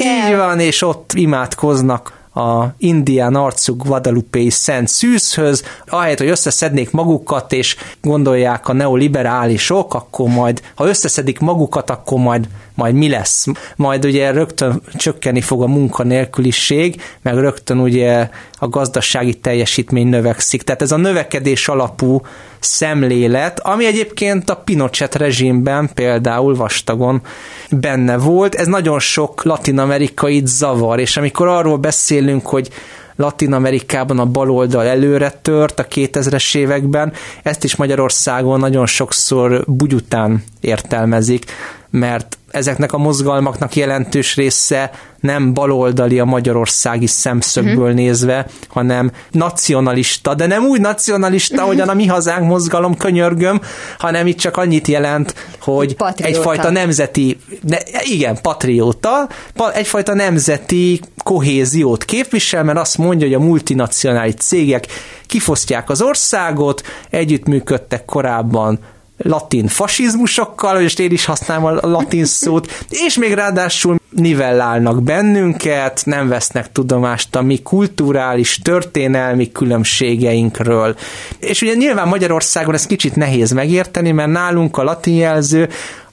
így 0.00 0.36
van, 0.36 0.60
és 0.60 0.82
ott 0.82 1.12
imádkoznak 1.14 2.12
a 2.34 2.64
indián 2.78 3.34
arcú 3.34 3.76
Guadalupe 3.76 4.50
szent 4.50 4.88
szűzhöz, 4.88 5.64
ahelyett, 5.86 6.18
hogy 6.18 6.28
összeszednék 6.28 6.90
magukat, 6.90 7.52
és 7.52 7.76
gondolják 8.02 8.68
a 8.68 8.72
neoliberálisok, 8.72 9.94
akkor 9.94 10.28
majd, 10.28 10.62
ha 10.74 10.86
összeszedik 10.88 11.38
magukat, 11.38 11.90
akkor 11.90 12.18
majd 12.18 12.48
majd 12.78 12.94
mi 12.94 13.08
lesz. 13.08 13.46
Majd 13.76 14.04
ugye 14.04 14.30
rögtön 14.30 14.82
csökkenni 14.96 15.40
fog 15.40 15.62
a 15.62 15.66
munkanélküliség, 15.66 17.02
meg 17.22 17.38
rögtön 17.38 17.78
ugye 17.78 18.28
a 18.52 18.68
gazdasági 18.68 19.34
teljesítmény 19.34 20.06
növekszik. 20.06 20.62
Tehát 20.62 20.82
ez 20.82 20.92
a 20.92 20.96
növekedés 20.96 21.68
alapú 21.68 22.20
szemlélet, 22.60 23.60
ami 23.60 23.86
egyébként 23.86 24.50
a 24.50 24.56
Pinochet 24.56 25.14
rezsimben 25.14 25.90
például 25.94 26.54
vastagon 26.54 27.22
benne 27.70 28.16
volt, 28.16 28.54
ez 28.54 28.66
nagyon 28.66 28.98
sok 28.98 29.42
latin-amerikai 29.42 30.42
zavar, 30.44 30.98
és 31.00 31.16
amikor 31.16 31.46
arról 31.46 31.76
beszélünk, 31.76 32.46
hogy 32.46 32.68
Latin 33.16 33.52
Amerikában 33.52 34.18
a 34.18 34.24
baloldal 34.24 34.86
előre 34.86 35.30
tört 35.42 35.78
a 35.78 35.86
2000-es 35.86 36.56
években, 36.56 37.12
ezt 37.42 37.64
is 37.64 37.76
Magyarországon 37.76 38.60
nagyon 38.60 38.86
sokszor 38.86 39.64
bugyután 39.66 40.44
értelmezik, 40.60 41.44
mert 41.90 42.37
ezeknek 42.50 42.92
a 42.92 42.98
mozgalmaknak 42.98 43.76
jelentős 43.76 44.36
része 44.36 44.90
nem 45.20 45.54
baloldali 45.54 46.18
a 46.18 46.24
magyarországi 46.24 47.06
szemszögből 47.06 47.76
uh-huh. 47.76 47.92
nézve, 47.92 48.46
hanem 48.68 49.10
nacionalista, 49.30 50.34
de 50.34 50.46
nem 50.46 50.64
úgy 50.64 50.80
nacionalista, 50.80 51.54
uh-huh. 51.54 51.68
hogyan 51.68 51.88
a 51.88 51.94
mi 51.94 52.06
hazánk 52.06 52.48
mozgalom 52.48 52.96
könyörgöm, 52.96 53.60
hanem 53.98 54.26
itt 54.26 54.38
csak 54.38 54.56
annyit 54.56 54.88
jelent, 54.88 55.34
hogy 55.60 55.96
patrióta. 55.96 56.36
egyfajta 56.36 56.70
nemzeti, 56.70 57.38
ne, 57.62 57.76
igen, 58.02 58.38
patrióta, 58.42 59.28
egyfajta 59.72 60.14
nemzeti 60.14 61.00
kohéziót 61.24 62.04
képvisel, 62.04 62.64
mert 62.64 62.78
azt 62.78 62.98
mondja, 62.98 63.26
hogy 63.26 63.36
a 63.36 63.46
multinacionális 63.46 64.34
cégek 64.34 64.86
kifosztják 65.26 65.90
az 65.90 66.02
országot, 66.02 66.82
együttműködtek 67.10 68.04
korábban 68.04 68.78
latin 69.18 69.66
fasizmusokkal, 69.66 70.80
és 70.80 70.94
én 70.94 71.10
is 71.10 71.24
használom 71.24 71.64
a 71.64 71.86
latin 71.86 72.24
szót, 72.24 72.84
és 72.88 73.16
még 73.16 73.32
ráadásul 73.32 73.96
nivellálnak 74.10 75.02
bennünket, 75.02 76.02
nem 76.04 76.28
vesznek 76.28 76.72
tudomást 76.72 77.36
a 77.36 77.42
mi 77.42 77.62
kulturális, 77.62 78.58
történelmi 78.62 79.52
különbségeinkről. 79.52 80.96
És 81.38 81.62
ugye 81.62 81.74
nyilván 81.74 82.08
Magyarországon 82.08 82.74
ez 82.74 82.86
kicsit 82.86 83.16
nehéz 83.16 83.52
megérteni, 83.52 84.10
mert 84.10 84.30
nálunk 84.30 84.76
a 84.76 84.82
latin 84.82 85.14
jelző 85.14 85.68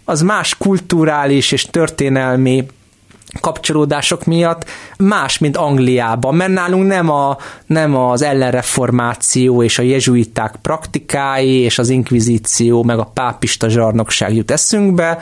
az 0.05 0.21
más 0.21 0.57
kulturális 0.57 1.51
és 1.51 1.63
történelmi 1.63 2.65
kapcsolódások 3.39 4.25
miatt 4.25 4.65
más, 4.97 5.37
mint 5.37 5.57
Angliában, 5.57 6.35
mert 6.35 6.51
nálunk 6.51 6.87
nem, 6.87 7.09
a, 7.09 7.37
nem 7.65 7.95
az 7.95 8.21
ellenreformáció 8.21 9.63
és 9.63 9.79
a 9.79 9.81
jezsuiták 9.81 10.55
praktikái 10.61 11.59
és 11.59 11.79
az 11.79 11.89
inkvizíció 11.89 12.83
meg 12.83 12.99
a 12.99 13.11
pápista 13.13 13.69
zsarnokság 13.69 14.35
jut 14.35 14.51
eszünkbe, 14.51 15.19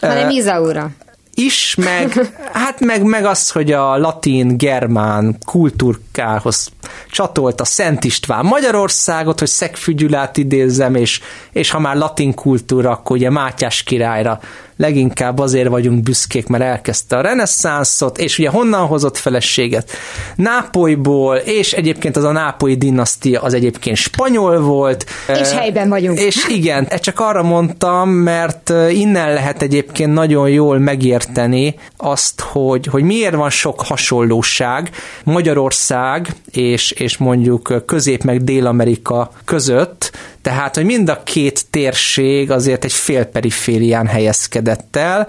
hanem 0.00 0.30
Izaura. 0.30 0.90
is, 1.34 1.74
meg, 1.74 2.32
hát 2.52 2.80
meg, 2.80 3.02
meg 3.02 3.24
az, 3.24 3.50
hogy 3.50 3.72
a 3.72 3.96
latin, 3.96 4.56
germán 4.56 5.36
kultúrkához 5.46 6.70
csatolt 7.10 7.60
a 7.60 7.64
Szent 7.64 8.04
István 8.04 8.44
Magyarországot, 8.44 9.38
hogy 9.38 9.48
Szegfügyülát 9.48 10.36
idézzem, 10.36 10.94
és, 10.94 11.20
és 11.52 11.70
ha 11.70 11.78
már 11.78 11.96
latin 11.96 12.34
kultúra, 12.34 12.90
akkor 12.90 13.16
ugye 13.16 13.30
Mátyás 13.30 13.82
királyra 13.82 14.40
leginkább 14.78 15.38
azért 15.38 15.68
vagyunk 15.68 16.02
büszkék, 16.02 16.46
mert 16.46 16.64
elkezdte 16.64 17.16
a 17.16 17.20
reneszánszot, 17.20 18.18
és 18.18 18.38
ugye 18.38 18.48
honnan 18.48 18.86
hozott 18.86 19.16
feleséget? 19.16 19.90
Nápolyból, 20.36 21.36
és 21.36 21.72
egyébként 21.72 22.16
az 22.16 22.24
a 22.24 22.32
nápolyi 22.32 22.74
dinasztia 22.74 23.40
az 23.40 23.54
egyébként 23.54 23.96
spanyol 23.96 24.60
volt. 24.60 25.06
És 25.40 25.52
helyben 25.52 25.88
vagyunk. 25.88 26.20
És 26.20 26.46
igen, 26.48 26.86
ezt 26.88 27.02
csak 27.02 27.20
arra 27.20 27.42
mondtam, 27.42 28.10
mert 28.10 28.72
innen 28.90 29.32
lehet 29.32 29.62
egyébként 29.62 30.12
nagyon 30.12 30.48
jól 30.48 30.78
megérteni 30.78 31.74
azt, 31.96 32.40
hogy, 32.40 32.86
hogy 32.86 33.02
miért 33.02 33.34
van 33.34 33.50
sok 33.50 33.80
hasonlóság 33.80 34.90
Magyarország 35.24 36.28
és, 36.50 36.90
és 36.90 37.16
mondjuk 37.16 37.82
Közép- 37.86 38.24
meg 38.24 38.44
Dél-Amerika 38.44 39.30
között, 39.44 40.12
tehát, 40.48 40.74
hogy 40.74 40.84
mind 40.84 41.08
a 41.08 41.22
két 41.22 41.66
térség 41.70 42.50
azért 42.50 42.84
egy 42.84 42.92
félperiférián 42.92 44.06
helyezkedett 44.06 44.96
el, 44.96 45.26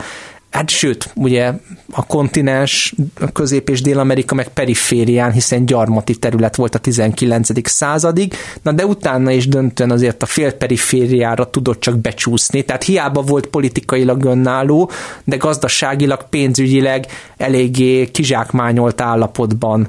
Hát 0.52 0.70
sőt, 0.70 1.12
ugye 1.16 1.54
a 1.92 2.06
kontinens, 2.06 2.96
a 3.20 3.32
Közép- 3.32 3.70
és 3.70 3.82
Dél-Amerika 3.82 4.36
meg 4.36 4.48
periférián, 4.48 5.32
hiszen 5.32 5.66
gyarmati 5.66 6.16
terület 6.16 6.56
volt 6.56 6.76
a 6.76 6.80
19. 6.80 7.70
századig, 7.70 8.34
na 8.62 8.72
de 8.72 8.86
utána 8.86 9.32
is 9.32 9.48
döntően 9.48 9.92
azért 9.92 10.24
a 10.24 10.26
félperifériára 10.26 11.50
tudott 11.50 11.80
csak 11.80 11.98
becsúszni, 11.98 12.62
tehát 12.62 12.84
hiába 12.84 13.22
volt 13.22 13.46
politikailag 13.46 14.24
önálló, 14.24 14.92
de 15.24 15.36
gazdaságilag, 15.36 16.30
pénzügyileg 16.30 17.06
eléggé 17.38 18.06
kizsákmányolt 18.06 19.02
állapotban 19.02 19.88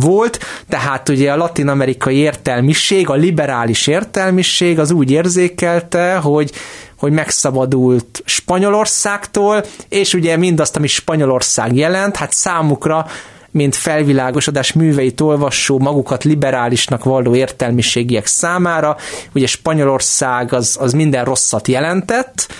volt, 0.00 0.38
tehát 0.68 1.08
ugye 1.08 1.32
a 1.32 1.36
latin-amerikai 1.36 2.16
értelmiség, 2.16 3.10
a 3.10 3.14
liberális 3.14 3.86
értelmiség 3.86 4.78
az 4.78 4.90
úgy 4.90 5.10
érzékelte, 5.10 6.14
hogy 6.14 6.52
hogy 6.98 7.12
megszabadult 7.12 8.22
Spanyolországtól, 8.24 9.64
és 9.88 10.14
ugye 10.14 10.36
mindazt, 10.36 10.76
ami 10.76 10.86
Spanyolország 10.86 11.76
jelent, 11.76 12.16
hát 12.16 12.32
számukra 12.32 13.06
mint 13.50 13.74
felvilágosodás 13.74 14.72
műveit 14.72 15.20
olvasó, 15.20 15.78
magukat 15.78 16.24
liberálisnak 16.24 17.04
valló 17.04 17.34
értelmiségiek 17.34 18.26
számára. 18.26 18.96
Ugye 19.34 19.46
Spanyolország 19.46 20.52
az, 20.52 20.76
az 20.80 20.92
minden 20.92 21.24
rosszat 21.24 21.68
jelentett, 21.68 22.52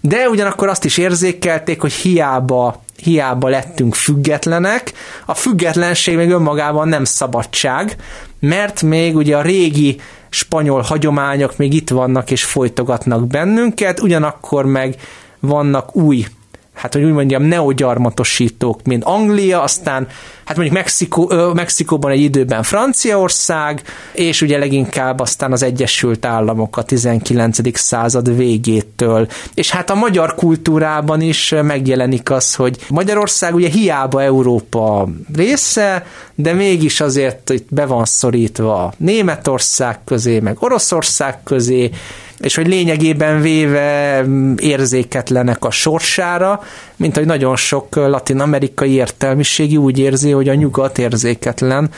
de 0.00 0.28
ugyanakkor 0.28 0.68
azt 0.68 0.84
is 0.84 0.98
érzékelték, 0.98 1.80
hogy 1.80 1.92
hiába 1.92 2.84
hiába 3.02 3.48
lettünk 3.48 3.94
függetlenek, 3.94 4.92
a 5.26 5.34
függetlenség 5.34 6.16
még 6.16 6.30
önmagában 6.30 6.88
nem 6.88 7.04
szabadság, 7.04 7.96
mert 8.40 8.82
még 8.82 9.16
ugye 9.16 9.36
a 9.36 9.42
régi 9.42 10.00
spanyol 10.28 10.80
hagyományok 10.80 11.56
még 11.56 11.72
itt 11.74 11.90
vannak 11.90 12.30
és 12.30 12.44
folytogatnak 12.44 13.26
bennünket, 13.26 14.00
ugyanakkor 14.00 14.66
meg 14.66 14.96
vannak 15.40 15.96
új 15.96 16.26
hát 16.76 16.92
hogy 16.92 17.02
úgy 17.02 17.12
mondjam, 17.12 17.42
neogyarmatosítók, 17.42 18.82
mint 18.82 19.04
Anglia, 19.04 19.62
aztán 19.62 20.06
hát 20.44 20.56
mondjuk 20.56 20.76
Mexikó, 20.76 21.30
ö, 21.30 21.52
Mexikóban 21.54 22.10
egy 22.10 22.20
időben 22.20 22.62
Franciaország, 22.62 23.82
és 24.12 24.42
ugye 24.42 24.58
leginkább 24.58 25.20
aztán 25.20 25.52
az 25.52 25.62
Egyesült 25.62 26.24
Államok 26.24 26.76
a 26.76 26.82
19. 26.82 27.78
század 27.78 28.36
végétől. 28.36 29.28
És 29.54 29.70
hát 29.70 29.90
a 29.90 29.94
magyar 29.94 30.34
kultúrában 30.34 31.20
is 31.20 31.54
megjelenik 31.62 32.30
az, 32.30 32.54
hogy 32.54 32.76
Magyarország 32.88 33.54
ugye 33.54 33.68
hiába 33.68 34.22
Európa 34.22 35.08
része, 35.34 36.06
de 36.34 36.52
mégis 36.52 37.00
azért 37.00 37.50
itt 37.50 37.74
be 37.74 37.86
van 37.86 38.04
szorítva 38.04 38.92
Németország 38.96 39.98
közé, 40.04 40.40
meg 40.40 40.56
Oroszország 40.60 41.42
közé, 41.42 41.90
és 42.38 42.54
hogy 42.54 42.66
lényegében 42.66 43.40
véve 43.40 44.24
érzéketlenek 44.56 45.64
a 45.64 45.70
sorsára, 45.70 46.62
mint 46.96 47.16
hogy 47.16 47.26
nagyon 47.26 47.56
sok 47.56 47.94
latin-amerikai 47.94 48.90
értelmiségi 48.90 49.76
úgy 49.76 49.98
érzi, 49.98 50.30
hogy 50.30 50.48
a 50.48 50.54
nyugat 50.54 50.98
érzéketlen 50.98 51.90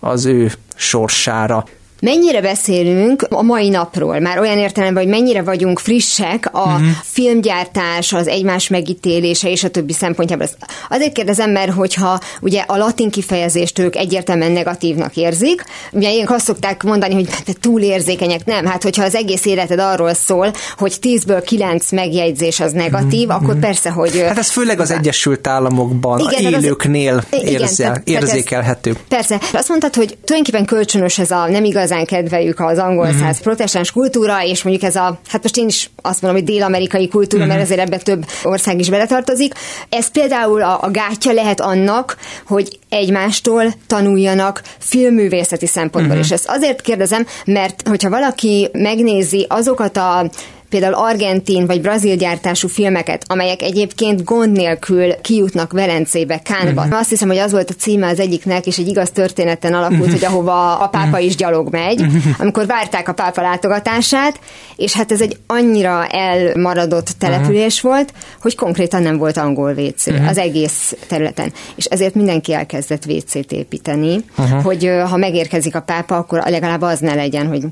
az 0.00 0.24
ő 0.24 0.52
sorsára. 0.76 1.64
Mennyire 2.00 2.40
beszélünk 2.40 3.26
a 3.30 3.42
mai 3.42 3.68
napról, 3.68 4.20
már 4.20 4.38
olyan 4.38 4.58
értelemben, 4.58 5.02
hogy 5.02 5.12
mennyire 5.12 5.42
vagyunk 5.42 5.78
frissek 5.78 6.48
a 6.52 6.58
uh-huh. 6.58 6.86
filmgyártás, 7.02 8.12
az 8.12 8.28
egymás 8.28 8.68
megítélése 8.68 9.50
és 9.50 9.64
a 9.64 9.68
többi 9.68 9.92
szempontjából. 9.92 10.48
Azért 10.88 11.12
kérdezem, 11.12 11.50
mert 11.50 11.72
hogyha 11.72 12.20
ugye 12.40 12.64
a 12.66 12.76
latin 12.76 13.10
kifejezést 13.10 13.78
ők 13.78 13.96
egyértelműen 13.96 14.52
negatívnak 14.52 15.16
érzik, 15.16 15.64
ugye 15.92 16.12
ilyenkor 16.12 16.36
azt 16.36 16.44
szokták 16.44 16.82
mondani, 16.82 17.14
hogy 17.14 17.28
te 17.44 17.52
túl 17.60 17.80
érzékenyek, 17.80 18.44
nem, 18.44 18.66
hát 18.66 18.82
hogyha 18.82 19.04
az 19.04 19.14
egész 19.14 19.44
életed 19.44 19.78
arról 19.78 20.14
szól, 20.14 20.52
hogy 20.78 20.94
10-ből 21.02 21.42
9 21.46 21.92
megjegyzés 21.92 22.60
az 22.60 22.72
negatív, 22.72 23.28
uh-huh. 23.28 23.42
akkor 23.42 23.58
persze, 23.58 23.90
hogy... 23.90 24.22
Hát 24.26 24.38
ez 24.38 24.50
főleg 24.50 24.80
az 24.80 24.90
Egyesült 24.90 25.46
Államokban 25.46 26.18
igen, 26.18 26.52
élőknél 26.52 27.24
az, 27.30 27.42
érzel, 27.42 28.00
igen, 28.04 28.22
érzékelhető. 28.22 28.96
Persze. 29.08 29.40
Azt 29.52 29.68
mondtad, 29.68 29.94
hogy 29.94 30.16
tulajdonképpen 30.24 30.64
kölcsönös 30.64 31.18
ez 31.18 31.30
a 31.30 31.48
nem 31.48 31.64
igaz 31.64 31.85
igazán 31.86 32.04
kedveljük 32.04 32.60
az 32.60 32.78
angol 32.78 33.06
uh-huh. 33.06 33.20
száz 33.20 33.40
protestáns 33.40 33.92
kultúra, 33.92 34.44
és 34.44 34.62
mondjuk 34.62 34.84
ez 34.84 34.96
a, 34.96 35.18
hát 35.28 35.42
most 35.42 35.56
én 35.56 35.66
is 35.66 35.90
azt 36.02 36.22
mondom, 36.22 36.40
hogy 36.40 36.50
dél-amerikai 36.50 37.08
kultúra, 37.08 37.42
uh-huh. 37.42 37.56
mert 37.56 37.70
azért 37.70 37.86
ebbe 37.86 37.96
több 37.96 38.26
ország 38.42 38.78
is 38.78 38.90
beletartozik. 38.90 39.54
Ez 39.88 40.08
például 40.08 40.62
a, 40.62 40.78
a 40.82 40.90
gátja 40.90 41.32
lehet 41.32 41.60
annak, 41.60 42.16
hogy 42.46 42.78
egymástól 42.88 43.74
tanuljanak 43.86 44.62
filmművészeti 44.78 45.66
szempontból. 45.66 46.16
Uh-huh. 46.16 46.26
És 46.26 46.32
ezt 46.32 46.48
azért 46.48 46.80
kérdezem, 46.80 47.26
mert 47.44 47.88
hogyha 47.88 48.10
valaki 48.10 48.68
megnézi 48.72 49.46
azokat 49.48 49.96
a 49.96 50.30
például 50.68 50.94
argentin 50.94 51.66
vagy 51.66 51.80
brazil 51.80 52.16
gyártású 52.16 52.68
filmeket, 52.68 53.24
amelyek 53.26 53.62
egyébként 53.62 54.24
gond 54.24 54.52
nélkül 54.52 55.20
kijutnak 55.20 55.72
Velencébe, 55.72 56.38
Kánba. 56.38 56.82
Uh-huh. 56.82 56.98
Azt 56.98 57.08
hiszem, 57.08 57.28
hogy 57.28 57.38
az 57.38 57.52
volt 57.52 57.70
a 57.70 57.74
címe 57.74 58.06
az 58.06 58.20
egyiknek, 58.20 58.66
és 58.66 58.78
egy 58.78 58.88
igaz 58.88 59.10
történeten 59.10 59.74
alakult, 59.74 60.00
uh-huh. 60.00 60.12
hogy 60.12 60.24
ahova 60.24 60.78
a 60.78 60.88
pápa 60.88 61.18
is 61.18 61.36
gyalog 61.36 61.68
megy, 61.70 62.00
uh-huh. 62.00 62.22
amikor 62.38 62.66
várták 62.66 63.08
a 63.08 63.12
pápa 63.12 63.42
látogatását, 63.42 64.40
és 64.76 64.92
hát 64.92 65.12
ez 65.12 65.20
egy 65.20 65.36
annyira 65.46 66.06
elmaradott 66.06 67.08
település 67.18 67.76
uh-huh. 67.76 67.92
volt, 67.92 68.12
hogy 68.40 68.54
konkrétan 68.54 69.02
nem 69.02 69.16
volt 69.16 69.36
angol 69.36 69.72
WC 69.72 70.06
uh-huh. 70.06 70.28
az 70.28 70.38
egész 70.38 70.96
területen. 71.08 71.52
És 71.74 71.84
ezért 71.84 72.14
mindenki 72.14 72.52
elkezdett 72.52 73.06
WC-t 73.06 73.52
építeni, 73.52 74.24
uh-huh. 74.38 74.62
hogy 74.62 74.90
ha 75.08 75.16
megérkezik 75.16 75.74
a 75.74 75.80
pápa, 75.80 76.16
akkor 76.16 76.42
legalább 76.44 76.82
az 76.82 76.98
ne 76.98 77.14
legyen, 77.14 77.46
hogy 77.46 77.62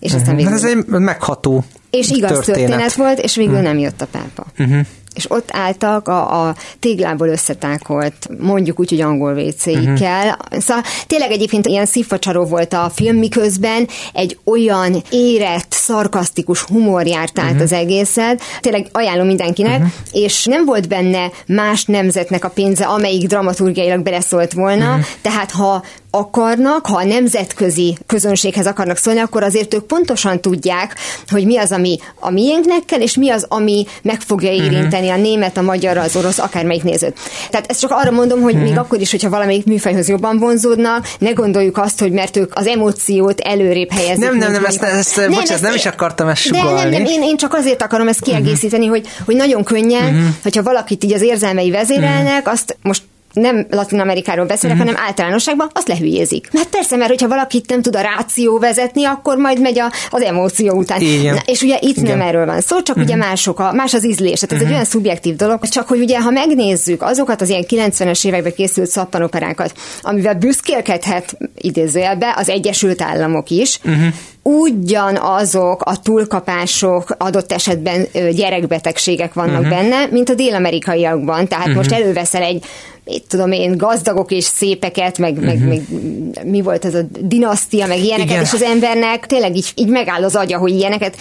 és 0.00 0.12
aztán 0.14 0.34
uh-huh. 0.34 0.36
végül... 0.36 0.52
Ez 0.52 0.64
egy 0.64 0.86
megható 0.86 1.64
És 1.92 2.10
igaz 2.10 2.30
történet, 2.30 2.68
történet 2.68 2.94
volt, 2.94 3.18
és 3.18 3.36
végül 3.36 3.52
uh-huh. 3.52 3.68
nem 3.68 3.78
jött 3.78 4.00
a 4.00 4.06
pápa. 4.06 4.46
Uh-huh 4.58 4.86
és 5.14 5.30
ott 5.30 5.48
álltak 5.52 6.08
a, 6.08 6.46
a 6.46 6.54
téglából 6.78 7.28
összetákolt, 7.28 8.28
mondjuk 8.38 8.80
úgy, 8.80 8.88
hogy 8.88 9.00
angol 9.00 9.34
WC-ikkel. 9.34 10.26
Uh-huh. 10.26 10.60
Szóval 10.60 10.82
tényleg 11.06 11.30
egyébként 11.30 11.66
ilyen 11.66 11.86
szívfacsaró 11.86 12.44
volt 12.44 12.72
a 12.72 12.90
film, 12.94 13.16
miközben 13.16 13.88
egy 14.12 14.38
olyan 14.44 15.02
érett, 15.10 15.66
szarkasztikus 15.70 16.60
humor 16.60 17.06
járt 17.06 17.38
át 17.38 17.46
uh-huh. 17.46 17.62
az 17.62 17.72
egészet. 17.72 18.42
Tényleg 18.60 18.86
ajánlom 18.92 19.26
mindenkinek, 19.26 19.78
uh-huh. 19.78 19.92
és 20.12 20.44
nem 20.44 20.64
volt 20.64 20.88
benne 20.88 21.30
más 21.46 21.84
nemzetnek 21.84 22.44
a 22.44 22.48
pénze, 22.48 22.84
amelyik 22.84 23.26
dramaturgiailag 23.26 24.02
beleszólt 24.02 24.52
volna, 24.52 24.88
uh-huh. 24.88 25.04
tehát 25.22 25.50
ha 25.50 25.84
akarnak, 26.14 26.86
ha 26.86 26.96
a 26.96 27.04
nemzetközi 27.04 27.96
közönséghez 28.06 28.66
akarnak 28.66 28.96
szólni, 28.96 29.20
akkor 29.20 29.42
azért 29.42 29.74
ők 29.74 29.82
pontosan 29.82 30.40
tudják, 30.40 30.96
hogy 31.28 31.46
mi 31.46 31.58
az, 31.58 31.72
ami 31.72 31.98
a 32.20 32.30
miénknek 32.30 32.84
kell, 32.84 33.00
és 33.00 33.16
mi 33.16 33.30
az, 33.30 33.46
ami 33.48 33.86
meg 34.02 34.20
fogja 34.20 34.52
mhm. 34.52 34.62
érinteni 34.62 35.06
uh-huh. 35.06 35.20
a 35.20 35.22
német, 35.22 35.56
a 35.56 35.62
magyar, 35.62 35.96
az 35.96 36.16
orosz, 36.16 36.38
akármelyik 36.38 36.82
nézőt. 36.82 37.18
Tehát 37.50 37.70
ezt 37.70 37.80
csak 37.80 37.90
arra 37.90 38.10
mondom, 38.10 38.40
hogy 38.40 38.52
uh-huh. 38.52 38.68
még 38.68 38.78
akkor 38.78 39.00
is, 39.00 39.10
hogyha 39.10 39.30
valamelyik 39.30 39.64
műfajhoz 39.64 40.08
jobban 40.08 40.38
vonzódnak, 40.38 41.08
ne 41.18 41.30
gondoljuk 41.30 41.78
azt, 41.78 42.00
hogy 42.00 42.12
mert 42.12 42.36
ők 42.36 42.54
az 42.54 42.66
emóciót 42.66 43.40
előrébb 43.40 43.92
helyezik. 43.92 44.24
Nem, 44.24 44.36
nem, 44.36 44.52
nem, 44.52 44.64
ezt, 44.64 44.82
ezt, 44.82 45.16
nem, 45.16 45.30
bocs, 45.30 45.50
ezt 45.50 45.62
nem 45.62 45.74
is 45.74 45.86
akartam 45.86 46.28
ezt 46.28 46.42
sugalni. 46.42 46.68
Nem, 46.68 46.90
nem, 46.90 47.02
nem, 47.02 47.04
én, 47.04 47.22
én 47.22 47.36
csak 47.36 47.54
azért 47.54 47.82
akarom 47.82 48.08
ezt 48.08 48.20
kiegészíteni, 48.20 48.88
uh-huh. 48.88 49.02
hogy, 49.02 49.12
hogy 49.24 49.36
nagyon 49.36 49.64
könnyen, 49.64 50.14
uh-huh. 50.14 50.28
hogyha 50.42 50.62
valakit 50.62 51.04
így 51.04 51.12
az 51.12 51.22
érzelmei 51.22 51.70
vezérelnek, 51.70 52.38
uh-huh. 52.38 52.52
azt 52.52 52.76
most 52.82 53.02
nem 53.32 53.66
Latin 53.70 54.00
Amerikáról 54.00 54.46
beszélek, 54.46 54.76
uh-huh. 54.76 54.92
hanem 54.92 55.06
általánosságban, 55.08 55.70
azt 55.72 55.88
lehülyézik. 55.88 56.48
Mert 56.52 56.68
persze, 56.68 56.96
mert 56.96 57.10
hogyha 57.10 57.28
valakit 57.28 57.68
nem 57.70 57.82
tud 57.82 57.96
a 57.96 58.00
ráció 58.00 58.58
vezetni, 58.58 59.04
akkor 59.04 59.36
majd 59.36 59.60
megy 59.60 59.78
a, 59.78 59.92
az 60.10 60.22
emóció 60.22 60.74
után. 60.74 61.02
Na, 61.22 61.42
és 61.44 61.62
ugye 61.62 61.78
itt 61.80 61.96
Igen. 61.96 62.18
nem 62.18 62.28
erről 62.28 62.46
van 62.46 62.60
szó, 62.60 62.82
csak 62.82 62.96
uh-huh. 62.96 63.12
ugye 63.12 63.16
mások 63.16 63.58
a, 63.58 63.72
más 63.72 63.94
az 63.94 64.06
ízlés. 64.06 64.40
Tehát 64.40 64.52
ez 64.52 64.56
uh-huh. 64.56 64.68
egy 64.68 64.72
olyan 64.74 64.84
szubjektív 64.84 65.36
dolog, 65.36 65.68
csak 65.68 65.88
hogy 65.88 66.00
ugye, 66.00 66.20
ha 66.20 66.30
megnézzük 66.30 67.02
azokat 67.02 67.40
az 67.40 67.48
ilyen 67.48 67.64
90-es 67.68 68.26
években 68.26 68.52
készült 68.54 68.90
szappanoperákat, 68.90 69.72
amivel 70.02 70.34
büszkélkedhet 70.34 71.36
idézőjelbe 71.56 72.34
az 72.36 72.48
Egyesült 72.48 73.02
Államok 73.02 73.50
is, 73.50 73.78
uh-huh 73.84 74.14
ugyanazok 74.42 75.82
a 75.82 76.00
túlkapások, 76.00 77.14
adott 77.18 77.52
esetben 77.52 78.06
gyerekbetegségek 78.32 79.32
vannak 79.34 79.60
uh-huh. 79.60 79.68
benne, 79.68 80.06
mint 80.10 80.28
a 80.28 80.34
dél-amerikaiakban. 80.34 81.48
Tehát 81.48 81.66
uh-huh. 81.66 81.82
most 81.82 81.92
előveszel 81.92 82.42
egy 82.42 82.64
mit 83.04 83.24
tudom 83.28 83.52
én, 83.52 83.76
gazdagok 83.76 84.30
és 84.30 84.44
szépeket, 84.44 85.18
meg, 85.18 85.32
uh-huh. 85.32 85.46
meg, 85.46 85.58
mhm. 85.58 85.68
meg 85.68 86.46
mi 86.46 86.60
volt 86.60 86.84
ez 86.84 86.94
a 86.94 87.02
dinasztia, 87.20 87.86
meg 87.86 87.98
ilyeneket, 87.98 88.30
Igen. 88.30 88.42
és 88.42 88.52
az 88.52 88.62
embernek 88.62 89.26
tényleg 89.26 89.56
így, 89.56 89.72
így 89.74 89.88
megáll 89.88 90.24
az 90.24 90.36
agya, 90.36 90.58
hogy 90.58 90.70
ilyeneket. 90.70 91.16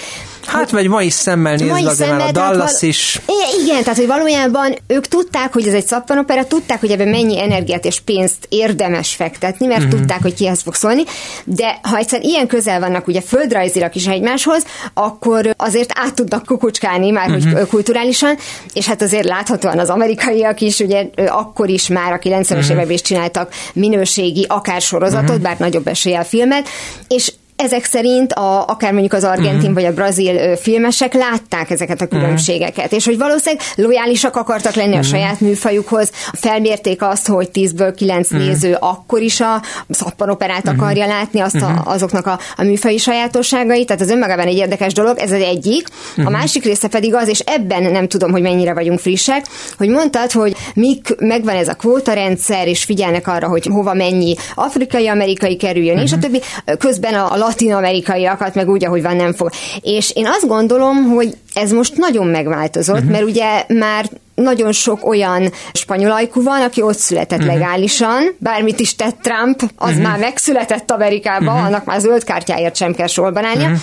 Hát, 0.45 0.69
vagy 0.69 0.87
mai 0.87 1.09
szemmel 1.09 1.53
azért 1.53 1.93
szemmel, 1.93 2.27
a 2.27 2.31
Dallas 2.31 2.57
val- 2.57 2.81
is. 2.81 3.21
Igen, 3.63 3.83
tehát, 3.83 3.97
hogy 3.97 4.07
valójában 4.07 4.75
ők 4.87 5.07
tudták, 5.07 5.53
hogy 5.53 5.67
ez 5.67 5.73
egy 5.73 5.85
szappanopera, 5.85 6.45
tudták, 6.45 6.79
hogy 6.79 6.91
ebben 6.91 7.07
mennyi 7.07 7.41
energiát 7.41 7.85
és 7.85 7.99
pénzt 7.99 8.45
érdemes 8.49 9.15
fektetni, 9.15 9.65
mert 9.65 9.83
uh-huh. 9.83 9.99
tudták, 9.99 10.21
hogy 10.21 10.33
kihez 10.33 10.61
fog 10.61 10.73
szólni, 10.73 11.03
de 11.43 11.79
ha 11.81 11.97
egyszer 11.97 12.23
ilyen 12.23 12.47
közel 12.47 12.79
vannak 12.79 13.07
ugye 13.07 13.21
földrajzilag 13.21 13.95
is 13.95 14.07
egymáshoz, 14.07 14.65
akkor 14.93 15.53
azért 15.57 15.91
át 15.93 16.13
tudnak 16.13 16.45
kukucskálni 16.45 17.09
már, 17.09 17.29
uh-huh. 17.29 17.51
hogy 17.51 17.67
kulturálisan, 17.67 18.37
és 18.73 18.87
hát 18.87 19.01
azért 19.01 19.27
láthatóan 19.27 19.79
az 19.79 19.89
amerikaiak 19.89 20.61
is, 20.61 20.79
ugye 20.79 21.05
akkor 21.27 21.69
is 21.71 21.87
már 21.87 22.13
a 22.13 22.19
90-es 22.19 22.51
uh-huh. 22.51 22.69
években 22.69 22.91
is 22.91 23.01
csináltak 23.01 23.53
minőségi 23.73 24.45
akár 24.49 24.81
sorozatot, 24.81 25.29
uh-huh. 25.29 25.43
bár 25.43 25.57
nagyobb 25.59 25.87
eséllyel 25.87 26.25
filmet, 26.25 26.67
és 27.07 27.33
ezek 27.63 27.85
szerint 27.85 28.33
a, 28.33 28.65
akár 28.67 28.91
mondjuk 28.91 29.13
az 29.13 29.23
argentin 29.23 29.55
uh-huh. 29.55 29.73
vagy 29.73 29.85
a 29.85 29.93
brazil 29.93 30.55
filmesek 30.55 31.13
látták 31.13 31.69
ezeket 31.69 32.01
a 32.01 32.07
különbségeket, 32.07 32.77
uh-huh. 32.77 32.93
és 32.93 33.05
hogy 33.05 33.17
valószínűleg 33.17 33.65
lojálisak 33.75 34.35
akartak 34.35 34.73
lenni 34.73 34.87
uh-huh. 34.87 35.05
a 35.05 35.09
saját 35.09 35.39
műfajukhoz, 35.39 36.11
felmérték 36.33 37.01
azt, 37.01 37.27
hogy 37.27 37.49
10-ből 37.53 37.93
9 37.95 38.31
uh-huh. 38.31 38.47
néző 38.47 38.77
akkor 38.79 39.21
is 39.21 39.39
a 39.39 39.61
szappanoperát 39.89 40.67
uh-huh. 40.67 40.81
akarja 40.81 41.05
látni, 41.07 41.39
azt 41.39 41.61
a, 41.61 41.81
azoknak 41.85 42.27
a, 42.27 42.39
a 42.55 42.63
műfaji 42.63 42.97
sajátosságait, 42.97 43.87
tehát 43.87 44.01
az 44.01 44.09
önmagában 44.09 44.47
egy 44.47 44.57
érdekes 44.57 44.93
dolog, 44.93 45.17
ez 45.17 45.31
az 45.31 45.41
egyik. 45.41 45.87
Uh-huh. 46.09 46.25
A 46.25 46.29
másik 46.29 46.63
része 46.63 46.87
pedig 46.87 47.15
az, 47.15 47.27
és 47.27 47.39
ebben 47.39 47.91
nem 47.91 48.07
tudom, 48.07 48.31
hogy 48.31 48.41
mennyire 48.41 48.73
vagyunk 48.73 48.99
frissek, 48.99 49.45
hogy 49.77 49.89
mondtad, 49.89 50.31
hogy 50.31 50.55
mik 50.73 51.15
megvan 51.19 51.55
ez 51.55 51.67
a 51.67 51.73
kvótarendszer, 51.73 52.67
és 52.67 52.83
figyelnek 52.83 53.27
arra, 53.27 53.47
hogy 53.47 53.65
hova 53.65 53.93
mennyi 53.93 54.35
afrikai-amerikai 54.55 55.55
kerüljön, 55.55 55.95
uh-huh. 55.95 56.09
és 56.09 56.15
a 56.15 56.17
többi. 56.17 56.41
Közben 56.77 57.13
a, 57.13 57.31
a 57.31 57.37
latin-amerikaiakat, 57.51 58.55
meg 58.55 58.69
úgy, 58.69 58.85
ahogy 58.85 59.01
van, 59.01 59.15
nem 59.15 59.33
fog. 59.33 59.49
És 59.81 60.11
én 60.15 60.27
azt 60.27 60.47
gondolom, 60.47 61.09
hogy 61.09 61.37
ez 61.53 61.71
most 61.71 61.97
nagyon 61.97 62.27
megváltozott, 62.27 62.95
uh-huh. 62.95 63.11
mert 63.11 63.23
ugye 63.23 63.65
már 63.67 64.09
nagyon 64.35 64.71
sok 64.71 65.07
olyan 65.07 65.51
spanyol 65.73 66.11
ajkú 66.11 66.43
van, 66.43 66.61
aki 66.61 66.81
ott 66.81 66.97
született 66.97 67.39
uh-huh. 67.39 67.53
legálisan, 67.53 68.35
bármit 68.37 68.79
is 68.79 68.95
tett 68.95 69.17
Trump, 69.21 69.61
az 69.75 69.89
uh-huh. 69.89 70.03
már 70.03 70.19
megszületett 70.19 70.91
Amerikában, 70.91 71.53
uh-huh. 71.53 71.65
annak 71.65 71.85
már 71.85 71.99
zöld 71.99 72.23
kártyáért 72.23 72.75
sem 72.75 72.93
kell 72.93 73.07
sorban 73.07 73.45
állnia. 73.45 73.65
Uh-huh 73.65 73.81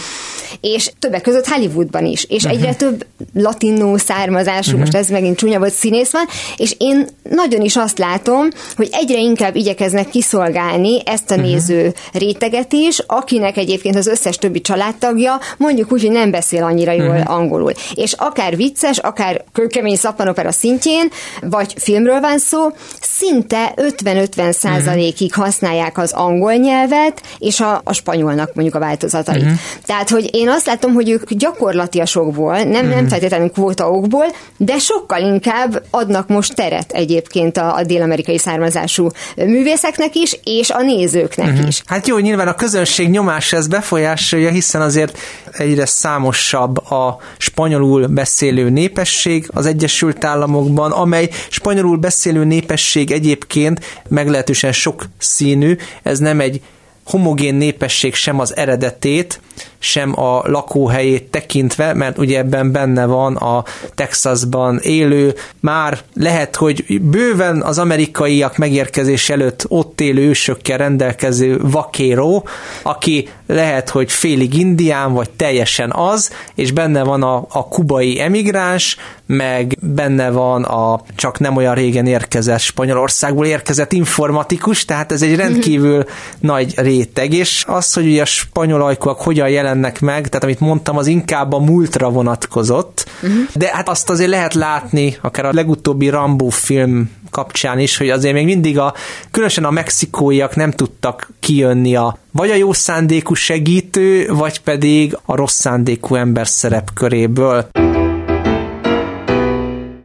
és 0.61 0.90
többek 0.98 1.22
között 1.22 1.46
Hollywoodban 1.46 2.04
is, 2.04 2.24
és 2.24 2.44
uh-huh. 2.44 2.59
egyre 2.59 2.74
több 2.74 3.07
latinó 3.35 3.96
származású, 3.96 4.70
uh-huh. 4.70 4.81
most 4.81 4.94
ez 4.94 5.09
megint 5.09 5.37
csúnya 5.37 5.59
volt, 5.59 5.72
színész 5.72 6.11
van, 6.11 6.24
és 6.57 6.74
én 6.78 7.07
nagyon 7.22 7.62
is 7.62 7.76
azt 7.76 7.98
látom, 7.98 8.48
hogy 8.76 8.88
egyre 8.92 9.18
inkább 9.18 9.57
igyekeznek 9.57 10.09
kiszolgálni 10.09 11.00
ezt 11.04 11.31
a 11.31 11.35
uh-huh. 11.35 11.50
néző 11.50 11.94
réteget 12.12 12.72
is, 12.72 12.98
akinek 13.07 13.57
egyébként 13.57 13.96
az 13.96 14.07
összes 14.07 14.37
többi 14.37 14.61
családtagja 14.61 15.38
mondjuk 15.57 15.92
úgy, 15.92 16.02
hogy 16.02 16.12
nem 16.12 16.31
beszél 16.31 16.62
annyira 16.62 16.92
jól 16.92 17.16
uh-huh. 17.16 17.35
Angolul. 17.58 17.72
És 17.94 18.12
akár 18.12 18.56
vicces, 18.56 18.98
akár 18.98 19.44
kőkemény 19.52 19.96
szappanopera 19.96 20.52
szintjén, 20.52 21.10
vagy 21.40 21.74
filmről 21.76 22.20
van 22.20 22.38
szó, 22.38 22.72
szinte 23.00 23.74
50-50 23.76 24.52
százalékig 24.52 25.28
uh-huh. 25.30 25.44
használják 25.44 25.98
az 25.98 26.12
angol 26.12 26.54
nyelvet, 26.54 27.22
és 27.38 27.60
a, 27.60 27.80
a 27.84 27.92
spanyolnak 27.92 28.54
mondjuk 28.54 28.76
a 28.76 28.78
változatait. 28.78 29.42
Uh-huh. 29.42 29.58
Tehát, 29.86 30.08
hogy 30.08 30.34
én 30.34 30.48
azt 30.48 30.66
látom, 30.66 30.92
hogy 30.92 31.10
ők 31.10 31.32
gyakorlatiasokból, 31.32 32.56
nem, 32.56 32.86
mm. 32.86 32.88
nem 32.88 32.98
mhm. 32.98 33.06
feltétlenül 33.06 33.50
kvótaokból, 33.50 34.26
de 34.56 34.78
sokkal 34.78 35.20
inkább 35.20 35.82
adnak 35.90 36.28
most 36.28 36.54
teret 36.54 36.92
egyébként 36.92 37.56
a, 37.56 37.74
a 37.74 37.82
dél-amerikai 37.84 38.38
származású 38.38 39.08
művészeknek 39.36 40.14
is, 40.14 40.38
és 40.44 40.70
a 40.70 40.82
nézőknek 40.82 41.46
mm-hmm. 41.46 41.66
is. 41.66 41.82
Hát 41.86 42.06
jó, 42.06 42.18
nyilván 42.18 42.48
a 42.48 42.54
közönség 42.54 43.10
nyomás 43.10 43.52
ez 43.52 43.66
befolyásolja, 43.66 44.50
hiszen 44.50 44.80
azért 44.80 45.18
egyre 45.52 45.86
számosabb 45.86 46.90
a 46.90 47.20
spanyolul 47.48 48.06
beszélő 48.06 48.70
népesség 48.70 49.48
az 49.52 49.66
Egyesült 49.66 50.24
Államokban, 50.24 50.92
amely 50.92 51.28
spanyolul 51.48 51.96
beszélő 51.96 52.44
népesség 52.44 53.11
egyébként 53.11 53.80
meglehetősen 54.08 54.72
sok 54.72 55.08
színű, 55.18 55.76
ez 56.02 56.18
nem 56.18 56.40
egy 56.40 56.61
homogén 57.04 57.54
népesség 57.54 58.14
sem 58.14 58.40
az 58.40 58.56
eredetét, 58.56 59.40
sem 59.78 60.20
a 60.20 60.42
lakóhelyét 60.44 61.30
tekintve, 61.30 61.94
mert 61.94 62.18
ugye 62.18 62.38
ebben 62.38 62.72
benne 62.72 63.06
van 63.06 63.36
a 63.36 63.64
Texasban 63.94 64.78
élő, 64.82 65.34
már 65.60 65.98
lehet, 66.14 66.56
hogy 66.56 67.00
bőven 67.00 67.62
az 67.62 67.78
amerikaiak 67.78 68.56
megérkezés 68.56 69.30
előtt 69.30 69.64
ott 69.68 70.00
élő 70.00 70.28
ősökkel 70.28 70.78
rendelkező 70.78 71.58
vakéró, 71.62 72.48
aki 72.82 73.28
lehet, 73.46 73.88
hogy 73.88 74.12
félig 74.12 74.54
indián, 74.54 75.12
vagy 75.12 75.30
teljesen 75.30 75.92
az, 75.92 76.30
és 76.54 76.72
benne 76.72 77.02
van 77.02 77.22
a, 77.22 77.46
a 77.48 77.68
kubai 77.68 78.20
emigráns, 78.20 78.96
meg 79.26 79.78
benne 79.80 80.30
van 80.30 80.64
a 80.64 81.02
csak 81.16 81.38
nem 81.38 81.56
olyan 81.56 81.74
régen 81.74 82.06
érkezett 82.06 82.60
Spanyolországból 82.60 83.46
érkezett 83.46 83.92
informatikus, 83.92 84.84
tehát 84.84 85.12
ez 85.12 85.22
egy 85.22 85.36
rendkívül 85.36 86.04
nagy 86.38 86.74
réteg, 86.76 87.32
és 87.32 87.64
az, 87.66 87.92
hogy 87.92 88.06
ugye 88.06 88.22
a 88.22 88.24
spanyol 88.24 88.82
ajkúak 88.82 89.20
hogyan 89.20 89.48
jelennek 89.68 90.00
meg, 90.00 90.28
tehát 90.28 90.44
amit 90.44 90.61
mondtam, 90.61 90.96
az 90.96 91.07
inkább 91.07 91.52
a 91.52 91.59
múltra 91.59 92.11
vonatkozott, 92.11 93.07
uh-huh. 93.22 93.38
de 93.54 93.70
hát 93.72 93.88
azt 93.88 94.11
azért 94.11 94.31
lehet 94.31 94.54
látni, 94.54 95.16
akár 95.20 95.44
a 95.44 95.52
legutóbbi 95.52 96.09
Rambo 96.09 96.48
film 96.48 97.11
kapcsán 97.31 97.78
is, 97.78 97.96
hogy 97.96 98.11
azért 98.11 98.35
még 98.35 98.44
mindig 98.44 98.78
a, 98.78 98.94
különösen 99.31 99.64
a 99.64 99.70
mexikóiak 99.70 100.57
nem 100.57 100.70
tudtak 100.70 101.31
kijönni 101.40 101.96
a 101.96 102.18
vagy 102.33 102.50
a 102.50 102.54
jó 102.54 102.72
szándékú 102.72 103.35
segítő, 103.35 104.26
vagy 104.28 104.61
pedig 104.61 105.18
a 105.24 105.37
rossz 105.37 105.61
szándékú 105.61 106.14
ember 106.14 106.48
szerepköréből. 106.48 107.68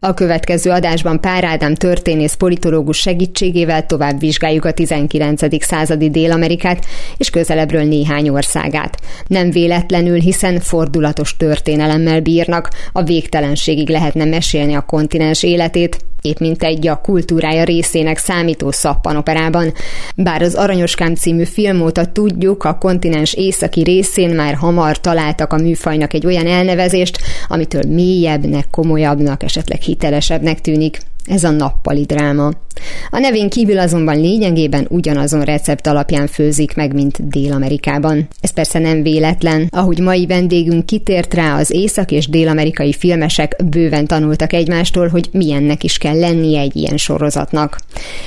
A 0.06 0.14
következő 0.14 0.70
adásban 0.70 1.22
Pár 1.22 1.44
Ádám 1.44 1.76
történész 1.76 2.34
politológus 2.34 2.98
segítségével 2.98 3.86
tovább 3.86 4.20
vizsgáljuk 4.20 4.66
a 4.66 4.72
19. 4.72 5.64
századi 5.64 6.10
Dél-Amerikát 6.10 6.86
és 7.18 7.30
közelebbről 7.30 7.84
néhány 7.84 8.30
országát. 8.30 8.98
Nem 9.28 9.52
véletlenül, 9.52 10.20
hiszen 10.20 10.60
fordulatos 10.60 11.38
történelemmel 11.38 12.22
bírnak, 12.22 12.70
a 12.92 13.04
végtelenségig 13.04 13.90
lehetne 13.90 14.26
mesélni 14.26 14.74
a 14.74 14.82
kontinens 14.82 15.44
életét, 15.44 15.98
épp 16.24 16.40
mint 16.40 16.64
egy 16.64 16.88
a 16.88 17.02
kultúrája 17.02 17.64
részének 17.64 18.18
számító 18.18 18.72
szappanoperában. 18.72 19.74
Bár 20.16 20.42
az 20.42 20.56
Aranyoskám 20.56 21.16
című 21.16 21.44
film 21.44 21.82
óta 21.82 22.06
tudjuk, 22.06 22.64
a 22.64 22.78
kontinens 22.78 23.34
északi 23.34 23.82
részén 23.82 24.30
már 24.30 24.54
hamar 24.54 25.00
találtak 25.00 25.54
a 25.54 25.58
műfajnak 25.58 26.14
egy 26.14 26.26
olyan 26.26 26.48
elnevezést, 26.48 27.18
amitől 27.48 27.84
mélyebbnek, 27.88 28.66
komolyabbnak, 28.72 29.44
esetleg 29.44 29.82
hitelesebbnek 29.82 30.62
tűnik. 30.62 31.00
Ez 31.26 31.44
a 31.44 31.50
nappali 31.50 32.04
dráma. 32.04 32.52
A 33.10 33.20
nevén 33.20 33.50
kívül 33.50 33.80
azonban 33.80 34.20
lényegében 34.20 34.86
ugyanazon 34.90 35.42
recept 35.42 35.88
alapján 35.88 36.28
főzik 36.28 36.76
meg, 36.76 36.94
mint 36.94 37.28
Dél-Amerikában. 37.28 38.28
Ez 38.42 38.54
persze 38.54 38.80
nem 38.80 39.02
véletlen, 39.02 39.68
ahogy 39.70 40.00
mai 40.00 40.26
vendégünk 40.26 40.86
kitért 40.86 41.34
rá, 41.34 41.58
az 41.58 41.72
észak- 41.72 42.12
és 42.12 42.28
dél-amerikai 42.28 42.94
filmesek 42.94 43.56
bőven 43.70 44.06
tanultak 44.06 44.54
egymástól, 44.54 45.08
hogy 45.08 45.30
milyennek 45.32 45.84
is 45.84 45.98
kell 45.98 46.20
lennie 46.20 46.60
egy 46.60 46.76
ilyen 46.76 46.98
sorozatnak. 46.98 47.80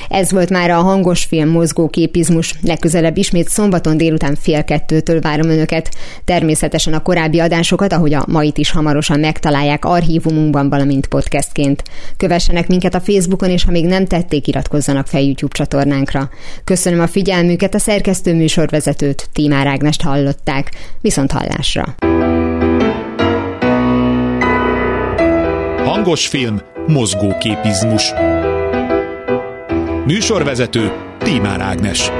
Ez 0.09 0.31
volt 0.31 0.49
már 0.49 0.69
a 0.69 0.81
hangos 0.81 1.23
film 1.23 1.49
mozgóképizmus, 1.49 2.53
legközelebb 2.61 3.17
ismét 3.17 3.49
szombaton 3.49 3.97
délután 3.97 4.35
fél 4.35 4.63
kettőtől 4.63 5.21
várom 5.21 5.49
önöket. 5.49 5.89
Természetesen 6.25 6.93
a 6.93 7.01
korábbi 7.01 7.39
adásokat, 7.39 7.93
ahogy 7.93 8.13
a 8.13 8.25
mait 8.27 8.57
is 8.57 8.71
hamarosan 8.71 9.19
megtalálják 9.19 9.85
archívumunkban, 9.85 10.69
valamint 10.69 11.07
podcastként. 11.07 11.83
Kövessenek 12.17 12.67
minket 12.67 12.86
a 12.95 12.99
Facebookon, 12.99 13.49
és 13.49 13.63
ha 13.63 13.71
még 13.71 13.85
nem 13.85 14.05
tették, 14.05 14.47
iratkozzanak 14.47 15.07
fel 15.07 15.21
YouTube 15.21 15.55
csatornánkra. 15.55 16.29
Köszönöm 16.63 16.99
a 16.99 17.07
figyelmüket, 17.07 17.75
a 17.75 17.79
szerkesztő 17.79 18.35
műsorvezetőt, 18.35 19.29
Tímár 19.33 19.67
Ágnest 19.67 20.01
hallották. 20.01 20.71
Viszont 21.01 21.31
hallásra! 21.31 21.95
Hangos 25.85 26.27
film, 26.27 26.61
mozgóképizmus. 26.87 28.13
Műsorvezető 30.05 30.91
Tímár 31.19 31.61
Ágnes. 31.61 32.11